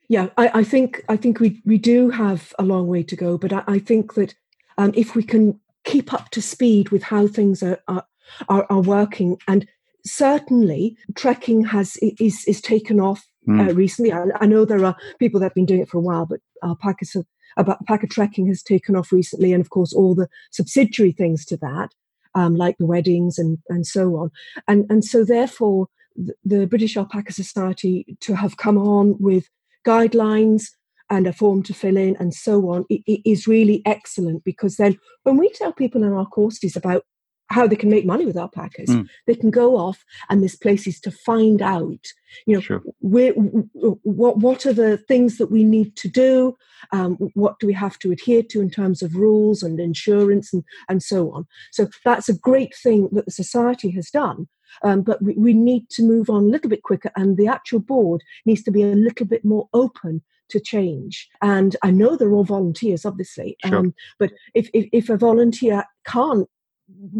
Yeah, 0.09 0.29
I, 0.37 0.59
I, 0.59 0.63
think 0.63 1.03
I 1.09 1.17
think 1.17 1.39
we 1.39 1.61
we 1.65 1.77
do 1.77 2.09
have 2.09 2.53
a 2.57 2.63
long 2.63 2.87
way 2.87 3.03
to 3.03 3.15
go, 3.15 3.37
but 3.37 3.51
I, 3.51 3.63
I 3.67 3.79
think 3.79 4.13
that 4.13 4.35
um, 4.77 4.93
if 4.95 5.15
we 5.15 5.23
can 5.23 5.59
keep 5.87 6.13
up 6.13 6.29
to 6.31 6.41
speed 6.41 6.89
with 6.89 7.01
how 7.01 7.27
things 7.27 7.63
are, 7.63 7.79
are, 7.87 8.05
are, 8.49 8.67
are 8.69 8.81
working. 8.81 9.37
And 9.47 9.65
certainly, 10.05 10.97
trekking 11.15 11.65
has 11.65 11.97
is 12.01 12.43
is 12.45 12.61
taken 12.61 12.99
off 12.99 13.25
mm. 13.47 13.67
uh, 13.67 13.73
recently. 13.73 14.11
I, 14.11 14.25
I, 14.41 14.45
know 14.45 14.65
there 14.65 14.85
are 14.85 14.97
people 15.17 15.39
that 15.39 15.47
have 15.47 15.55
been 15.55 15.65
doing 15.65 15.81
it 15.81 15.89
for 15.89 15.97
a 15.97 16.01
while, 16.01 16.25
but 16.25 16.41
alpacas 16.63 17.13
have, 17.13 17.25
alpaca 17.57 18.07
trekking 18.07 18.47
has 18.47 18.61
taken 18.61 18.95
off 18.95 19.11
recently, 19.11 19.53
and 19.53 19.61
of 19.61 19.69
course, 19.69 19.93
all 19.93 20.13
the 20.13 20.27
subsidiary 20.51 21.13
things 21.13 21.45
to 21.45 21.57
that, 21.57 21.89
um, 22.35 22.55
like 22.55 22.77
the 22.77 22.85
weddings 22.85 23.39
and 23.39 23.57
and 23.69 23.87
so 23.87 24.17
on. 24.17 24.29
And 24.67 24.85
and 24.89 25.05
so 25.05 25.23
therefore, 25.23 25.87
the, 26.15 26.35
the 26.43 26.67
British 26.67 26.97
Alpaca 26.97 27.31
Society 27.31 28.17
to 28.21 28.35
have 28.35 28.57
come 28.57 28.77
on 28.77 29.15
with 29.19 29.47
guidelines 29.87 30.63
and 31.09 31.25
a 31.25 31.33
form 31.33 31.63
to 31.63 31.73
fill 31.73 31.97
in 31.97 32.15
and 32.17 32.33
so 32.33 32.69
on 32.69 32.85
it, 32.89 33.01
it 33.07 33.21
is 33.23 33.47
really 33.47 33.81
excellent 33.85 34.43
because 34.43 34.75
then 34.75 34.97
when 35.23 35.37
we 35.37 35.49
tell 35.49 35.71
people 35.71 36.03
in 36.03 36.11
our 36.11 36.25
courses 36.25 36.75
about 36.75 37.03
how 37.49 37.67
they 37.67 37.75
can 37.75 37.89
make 37.89 38.05
money 38.05 38.25
with 38.25 38.37
alpacas. 38.37 38.89
Mm. 38.89 39.07
They 39.25 39.35
can 39.35 39.51
go 39.51 39.77
off 39.77 40.03
and 40.29 40.41
there's 40.41 40.55
places 40.55 40.99
to 41.01 41.11
find 41.11 41.61
out, 41.61 42.05
you 42.45 42.55
know, 42.55 42.61
sure. 42.61 42.81
where, 42.99 43.31
what 43.33 44.37
what 44.37 44.65
are 44.65 44.73
the 44.73 44.97
things 44.97 45.37
that 45.37 45.51
we 45.51 45.63
need 45.63 45.95
to 45.97 46.09
do, 46.09 46.57
um, 46.91 47.15
what 47.33 47.59
do 47.59 47.67
we 47.67 47.73
have 47.73 47.97
to 47.99 48.11
adhere 48.11 48.43
to 48.43 48.61
in 48.61 48.69
terms 48.69 49.01
of 49.01 49.15
rules 49.15 49.63
and 49.63 49.79
insurance 49.79 50.53
and 50.53 50.63
and 50.89 51.01
so 51.01 51.31
on. 51.31 51.47
So 51.71 51.87
that's 52.03 52.29
a 52.29 52.37
great 52.37 52.75
thing 52.75 53.09
that 53.13 53.25
the 53.25 53.31
society 53.31 53.91
has 53.91 54.09
done. 54.09 54.47
Um, 54.83 55.01
but 55.01 55.21
we, 55.21 55.33
we 55.35 55.53
need 55.53 55.89
to 55.91 56.03
move 56.03 56.29
on 56.29 56.43
a 56.43 56.47
little 56.47 56.69
bit 56.69 56.83
quicker, 56.83 57.11
and 57.15 57.37
the 57.37 57.47
actual 57.47 57.79
board 57.79 58.21
needs 58.45 58.63
to 58.63 58.71
be 58.71 58.83
a 58.83 58.87
little 58.87 59.25
bit 59.25 59.45
more 59.45 59.69
open 59.73 60.21
to 60.49 60.59
change. 60.59 61.27
And 61.41 61.75
I 61.83 61.91
know 61.91 62.15
they're 62.15 62.31
all 62.33 62.43
volunteers, 62.43 63.05
obviously, 63.05 63.57
sure. 63.65 63.77
um, 63.77 63.93
but 64.19 64.31
if, 64.53 64.69
if, 64.73 64.87
if 64.93 65.09
a 65.09 65.17
volunteer 65.17 65.83
can't 66.05 66.47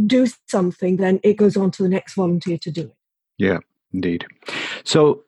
do 0.06 0.28
something, 0.48 0.98
then 0.98 1.20
it 1.24 1.36
goes 1.36 1.58
on 1.58 1.72
to 1.72 1.84
the 1.84 1.90
next 1.90 2.16
volunteer 2.16 2.58
to 2.60 2.72
do 2.72 2.82
it. 2.82 2.96
Yeah, 3.38 3.60
indeed. 3.94 4.26
So 4.84 5.24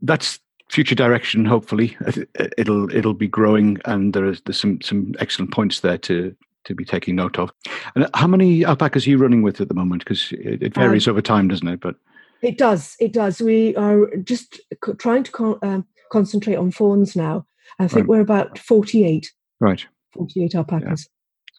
that's 0.00 0.40
future 0.68 0.94
direction. 0.94 1.44
Hopefully, 1.44 1.96
it'll 2.58 2.94
it'll 2.94 3.14
be 3.14 3.28
growing, 3.28 3.78
and 3.84 4.12
there's 4.12 4.40
there's 4.42 4.60
some 4.60 4.80
some 4.80 5.14
excellent 5.18 5.52
points 5.52 5.80
there 5.80 5.98
to 5.98 6.34
to 6.64 6.74
be 6.74 6.84
taking 6.84 7.16
note 7.16 7.38
of. 7.38 7.50
And 7.94 8.08
how 8.14 8.26
many 8.26 8.64
alpacas 8.64 9.06
are 9.06 9.10
you 9.10 9.18
running 9.18 9.42
with 9.42 9.60
at 9.60 9.68
the 9.68 9.74
moment? 9.74 10.04
Because 10.04 10.32
it, 10.32 10.62
it, 10.62 10.74
varies 10.74 11.08
um, 11.08 11.12
over 11.12 11.22
time, 11.22 11.48
doesn't 11.48 11.66
it? 11.66 11.80
But 11.80 11.96
it 12.40 12.58
does. 12.58 12.96
It 13.00 13.12
does. 13.12 13.40
We 13.40 13.76
are 13.76 14.14
just 14.16 14.60
trying 14.98 15.24
to 15.24 15.32
con- 15.32 15.58
um, 15.62 15.86
concentrate 16.10 16.56
on 16.56 16.70
fawns 16.70 17.16
now. 17.16 17.46
I 17.78 17.88
think 17.88 18.02
right. 18.02 18.08
we're 18.08 18.20
about 18.20 18.58
forty-eight. 18.58 19.32
Right. 19.60 19.86
Forty-eight 20.12 20.54
alpacas. 20.54 21.08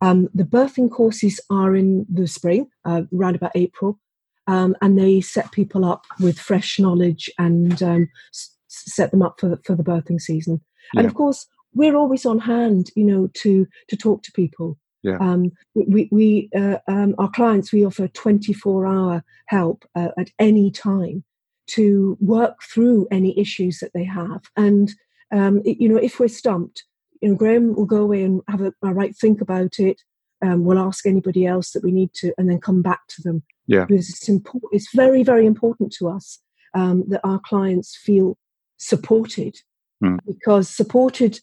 Um, 0.00 0.28
the 0.34 0.44
birthing 0.44 0.90
courses 0.90 1.40
are 1.50 1.74
in 1.74 2.06
the 2.12 2.26
spring, 2.26 2.68
uh, 2.84 3.02
around 3.14 3.36
about 3.36 3.52
April, 3.54 3.98
um, 4.46 4.76
and 4.82 4.98
they 4.98 5.20
set 5.20 5.52
people 5.52 5.84
up 5.84 6.04
with 6.20 6.38
fresh 6.38 6.78
knowledge 6.78 7.30
and 7.38 7.82
um, 7.82 8.08
s- 8.32 8.56
set 8.68 9.10
them 9.10 9.22
up 9.22 9.40
for, 9.40 9.58
for 9.64 9.74
the 9.74 9.84
birthing 9.84 10.20
season. 10.20 10.60
Yeah. 10.92 11.00
And 11.00 11.06
of 11.06 11.14
course, 11.14 11.46
we're 11.74 11.96
always 11.96 12.26
on 12.26 12.38
hand, 12.40 12.90
you 12.94 13.04
know, 13.04 13.28
to 13.34 13.66
to 13.88 13.96
talk 13.96 14.22
to 14.24 14.32
people. 14.32 14.78
Yeah. 15.02 15.18
Um, 15.20 15.52
we, 15.74 16.08
we 16.10 16.50
uh, 16.56 16.78
um, 16.88 17.14
our 17.18 17.30
clients, 17.30 17.72
we 17.72 17.86
offer 17.86 18.08
24 18.08 18.86
hour 18.86 19.24
help 19.46 19.84
uh, 19.94 20.08
at 20.18 20.30
any 20.38 20.70
time 20.70 21.22
to 21.68 22.16
work 22.20 22.62
through 22.62 23.06
any 23.10 23.38
issues 23.38 23.78
that 23.78 23.92
they 23.94 24.04
have. 24.04 24.42
And, 24.56 24.92
um, 25.32 25.62
it, 25.64 25.78
you 25.80 25.88
know, 25.88 25.96
if 25.96 26.18
we're 26.18 26.28
stumped, 26.28 26.84
you 27.26 27.32
know, 27.32 27.36
Graham 27.36 27.74
will 27.74 27.86
go 27.86 28.02
away 28.02 28.22
and 28.22 28.40
have 28.48 28.60
a, 28.60 28.72
a 28.82 28.94
right 28.94 29.14
think 29.16 29.40
about 29.40 29.80
it. 29.80 30.00
Um, 30.44 30.64
we'll 30.64 30.78
ask 30.78 31.06
anybody 31.06 31.46
else 31.46 31.72
that 31.72 31.82
we 31.82 31.90
need 31.90 32.12
to, 32.14 32.32
and 32.38 32.48
then 32.48 32.60
come 32.60 32.82
back 32.82 33.00
to 33.08 33.22
them. 33.22 33.42
Yeah, 33.66 33.84
because 33.84 34.08
it's 34.10 34.28
important. 34.28 34.72
It's 34.72 34.94
very, 34.94 35.22
very 35.24 35.44
important 35.44 35.92
to 35.94 36.08
us 36.08 36.38
um, 36.74 37.04
that 37.08 37.20
our 37.24 37.40
clients 37.40 37.96
feel 37.96 38.36
supported, 38.76 39.56
mm. 40.04 40.18
because 40.26 40.68
supported 40.68 41.40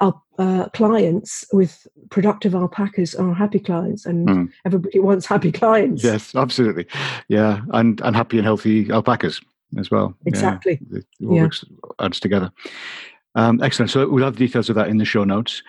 our 0.00 0.20
uh, 0.38 0.68
clients 0.70 1.44
with 1.52 1.86
productive 2.10 2.54
alpacas 2.54 3.14
are 3.14 3.32
happy 3.32 3.60
clients, 3.60 4.04
and 4.04 4.28
mm. 4.28 4.48
everybody 4.66 4.98
wants 4.98 5.24
happy 5.24 5.52
clients. 5.52 6.04
Yes, 6.04 6.34
absolutely. 6.34 6.86
Yeah, 7.28 7.60
and 7.72 8.00
and 8.02 8.14
happy 8.14 8.36
and 8.36 8.44
healthy 8.44 8.90
alpacas 8.90 9.40
as 9.78 9.90
well. 9.90 10.14
Exactly. 10.26 10.78
Yeah, 10.90 10.98
it 10.98 11.06
all 11.24 11.36
yeah. 11.36 11.42
works 11.44 11.64
adds 12.00 12.20
together. 12.20 12.52
Um, 13.34 13.62
excellent. 13.62 13.90
So 13.90 14.08
we'll 14.08 14.24
have 14.24 14.36
the 14.36 14.46
details 14.46 14.68
of 14.68 14.76
that 14.76 14.88
in 14.88 14.98
the 14.98 15.04
show 15.04 15.24
notes. 15.24 15.62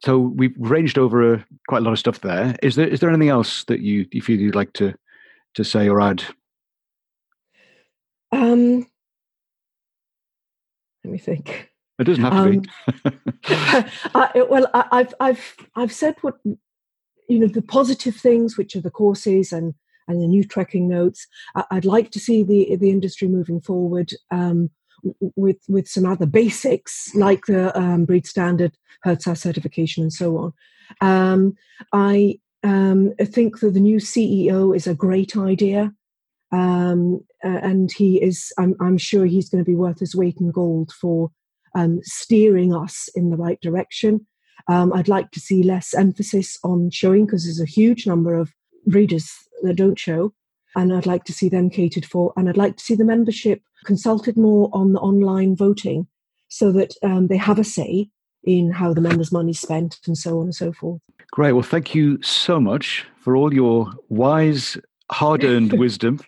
So 0.00 0.18
we've 0.18 0.54
ranged 0.58 0.98
over 0.98 1.34
uh, 1.34 1.42
quite 1.68 1.78
a 1.78 1.84
lot 1.84 1.92
of 1.92 1.98
stuff 1.98 2.20
there. 2.20 2.56
Is 2.62 2.76
there 2.76 2.86
is 2.86 3.00
there 3.00 3.10
anything 3.10 3.30
else 3.30 3.64
that 3.64 3.80
you 3.80 4.06
you 4.12 4.22
feel 4.22 4.38
you'd 4.38 4.54
like 4.54 4.72
to 4.74 4.94
to 5.54 5.64
say 5.64 5.88
or 5.88 6.00
add? 6.00 6.22
Um, 8.30 8.86
let 11.04 11.12
me 11.12 11.18
think. 11.18 11.70
It 11.98 12.04
doesn't 12.04 12.22
have 12.22 12.32
to 12.32 12.38
um, 12.38 12.60
be. 12.60 12.68
I, 14.14 14.44
well, 14.48 14.70
I, 14.72 14.84
I've 14.92 15.14
I've 15.18 15.56
I've 15.74 15.92
said 15.92 16.14
what 16.20 16.38
you 16.44 17.38
know 17.38 17.48
the 17.48 17.62
positive 17.62 18.14
things, 18.14 18.56
which 18.56 18.76
are 18.76 18.80
the 18.80 18.90
courses 18.90 19.52
and 19.52 19.74
and 20.06 20.22
the 20.22 20.28
new 20.28 20.44
trekking 20.44 20.88
notes. 20.88 21.26
I, 21.56 21.64
would 21.72 21.84
like 21.84 22.12
to 22.12 22.20
see 22.20 22.44
the 22.44 22.76
the 22.76 22.90
industry 22.90 23.26
moving 23.26 23.60
forward. 23.60 24.12
Um, 24.30 24.70
with 25.36 25.58
with 25.68 25.88
some 25.88 26.06
other 26.06 26.26
basics 26.26 27.14
like 27.14 27.46
the 27.46 27.76
um, 27.78 28.04
breed 28.04 28.26
standard, 28.26 28.76
HRSA 29.04 29.36
certification, 29.36 30.02
and 30.04 30.12
so 30.12 30.36
on. 30.38 30.52
Um, 31.00 31.56
I 31.92 32.38
um, 32.62 33.14
think 33.22 33.60
that 33.60 33.74
the 33.74 33.80
new 33.80 33.98
CEO 33.98 34.74
is 34.74 34.86
a 34.86 34.94
great 34.94 35.36
idea, 35.36 35.92
um, 36.52 37.24
and 37.42 37.92
he 37.92 38.22
is. 38.22 38.52
I'm, 38.58 38.74
I'm, 38.80 38.98
sure 38.98 39.26
he's 39.26 39.48
going 39.48 39.64
to 39.64 39.70
be 39.70 39.76
worth 39.76 40.00
his 40.00 40.16
weight 40.16 40.36
in 40.40 40.50
gold 40.50 40.92
for 40.92 41.30
um, 41.74 42.00
steering 42.02 42.74
us 42.74 43.08
in 43.14 43.30
the 43.30 43.36
right 43.36 43.60
direction. 43.60 44.26
Um, 44.68 44.92
I'd 44.92 45.08
like 45.08 45.30
to 45.30 45.40
see 45.40 45.62
less 45.62 45.94
emphasis 45.94 46.58
on 46.62 46.90
showing 46.90 47.26
because 47.26 47.44
there's 47.44 47.60
a 47.60 47.64
huge 47.64 48.06
number 48.06 48.34
of 48.34 48.52
breeders 48.86 49.30
that 49.62 49.76
don't 49.76 49.98
show 49.98 50.32
and 50.76 50.92
I'd 50.92 51.06
like 51.06 51.24
to 51.24 51.32
see 51.32 51.48
them 51.48 51.70
catered 51.70 52.04
for. 52.04 52.32
And 52.36 52.48
I'd 52.48 52.56
like 52.56 52.76
to 52.76 52.84
see 52.84 52.94
the 52.94 53.04
membership 53.04 53.62
consulted 53.84 54.36
more 54.36 54.70
on 54.72 54.92
the 54.92 55.00
online 55.00 55.56
voting 55.56 56.06
so 56.48 56.72
that 56.72 56.94
um, 57.02 57.28
they 57.28 57.36
have 57.36 57.58
a 57.58 57.64
say 57.64 58.08
in 58.44 58.70
how 58.70 58.94
the 58.94 59.00
members' 59.00 59.32
money 59.32 59.50
is 59.50 59.60
spent 59.60 59.98
and 60.06 60.16
so 60.16 60.38
on 60.38 60.44
and 60.44 60.54
so 60.54 60.72
forth. 60.72 61.00
Great. 61.32 61.52
Well, 61.52 61.62
thank 61.62 61.94
you 61.94 62.22
so 62.22 62.60
much 62.60 63.04
for 63.18 63.36
all 63.36 63.52
your 63.52 63.92
wise, 64.08 64.78
hard 65.10 65.44
earned 65.44 65.72
wisdom 65.78 66.20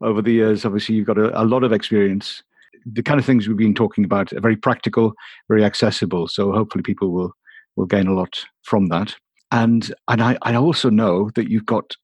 over 0.00 0.22
the 0.22 0.32
years. 0.32 0.64
Obviously, 0.64 0.94
you've 0.94 1.06
got 1.06 1.18
a, 1.18 1.40
a 1.40 1.44
lot 1.44 1.64
of 1.64 1.72
experience. 1.72 2.42
The 2.84 3.02
kind 3.02 3.18
of 3.18 3.26
things 3.26 3.48
we've 3.48 3.56
been 3.56 3.74
talking 3.74 4.04
about 4.04 4.32
are 4.32 4.40
very 4.40 4.56
practical, 4.56 5.14
very 5.48 5.64
accessible. 5.64 6.28
So 6.28 6.52
hopefully, 6.52 6.82
people 6.82 7.10
will 7.10 7.32
will 7.74 7.86
gain 7.86 8.06
a 8.06 8.14
lot 8.14 8.44
from 8.62 8.86
that. 8.86 9.16
And 9.50 9.92
and 10.08 10.22
I, 10.22 10.38
I 10.42 10.54
also 10.54 10.90
know 10.90 11.30
that 11.34 11.50
you've 11.50 11.66
got 11.66 11.96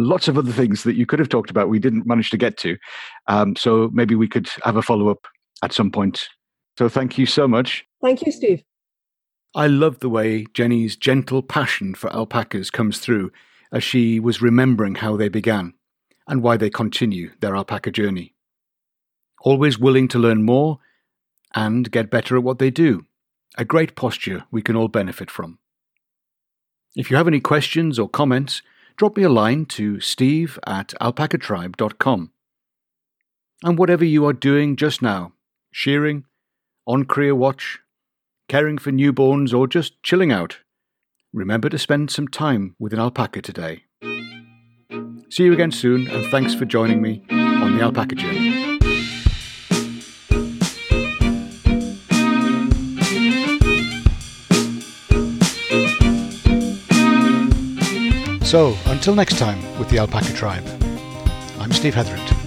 lots 0.00 0.28
of 0.28 0.38
other 0.38 0.52
things 0.52 0.82
that 0.84 0.94
you 0.94 1.06
could 1.06 1.18
have 1.18 1.28
talked 1.28 1.50
about 1.50 1.68
we 1.68 1.78
didn't 1.78 2.06
manage 2.06 2.30
to 2.30 2.36
get 2.36 2.56
to. 2.58 2.76
Um, 3.26 3.56
so 3.56 3.90
maybe 3.92 4.14
we 4.14 4.28
could 4.28 4.48
have 4.64 4.76
a 4.76 4.82
follow 4.82 5.08
up 5.08 5.26
at 5.62 5.72
some 5.72 5.90
point. 5.90 6.28
So 6.78 6.88
thank 6.88 7.18
you 7.18 7.26
so 7.26 7.46
much. 7.46 7.84
Thank 8.02 8.24
you, 8.24 8.32
Steve. 8.32 8.62
I 9.54 9.66
love 9.66 9.98
the 9.98 10.08
way 10.08 10.46
Jenny's 10.54 10.96
gentle 10.96 11.42
passion 11.42 11.94
for 11.94 12.12
alpacas 12.12 12.70
comes 12.70 12.98
through 12.98 13.32
as 13.72 13.82
she 13.82 14.20
was 14.20 14.40
remembering 14.42 14.96
how 14.96 15.16
they 15.16 15.28
began 15.28 15.74
and 16.28 16.42
why 16.42 16.56
they 16.56 16.70
continue 16.70 17.32
their 17.40 17.56
alpaca 17.56 17.90
journey. 17.90 18.34
Always 19.42 19.78
willing 19.78 20.06
to 20.08 20.18
learn 20.18 20.44
more 20.44 20.78
and 21.54 21.90
get 21.90 22.10
better 22.10 22.36
at 22.36 22.44
what 22.44 22.58
they 22.58 22.70
do. 22.70 23.06
A 23.58 23.64
great 23.64 23.96
posture 23.96 24.44
we 24.52 24.62
can 24.62 24.76
all 24.76 24.88
benefit 24.88 25.30
from. 25.30 25.58
If 26.94 27.10
you 27.10 27.16
have 27.16 27.28
any 27.28 27.40
questions 27.40 27.98
or 27.98 28.08
comments, 28.08 28.62
drop 29.00 29.16
me 29.16 29.22
a 29.22 29.30
line 29.30 29.64
to 29.64 29.98
steve 29.98 30.58
at 30.66 30.88
alpacatribe.com. 31.00 32.30
And 33.64 33.78
whatever 33.78 34.04
you 34.04 34.26
are 34.26 34.34
doing 34.34 34.76
just 34.76 35.00
now, 35.00 35.32
shearing, 35.72 36.26
on 36.86 37.06
cria 37.06 37.34
watch, 37.34 37.78
caring 38.46 38.76
for 38.76 38.90
newborns, 38.90 39.58
or 39.58 39.66
just 39.66 40.02
chilling 40.02 40.30
out, 40.30 40.58
remember 41.32 41.70
to 41.70 41.78
spend 41.78 42.10
some 42.10 42.28
time 42.28 42.76
with 42.78 42.92
an 42.92 42.98
alpaca 42.98 43.40
today. 43.40 43.84
See 45.30 45.44
you 45.44 45.54
again 45.54 45.72
soon, 45.72 46.06
and 46.06 46.26
thanks 46.26 46.54
for 46.54 46.66
joining 46.66 47.00
me 47.00 47.22
on 47.30 47.78
the 47.78 47.82
alpaca 47.82 48.16
journey. 48.16 48.49
So, 58.50 58.76
until 58.86 59.14
next 59.14 59.38
time 59.38 59.60
with 59.78 59.88
the 59.90 60.00
Alpaca 60.00 60.32
Tribe, 60.32 60.66
I'm 61.60 61.70
Steve 61.70 61.94
Hetherington. 61.94 62.39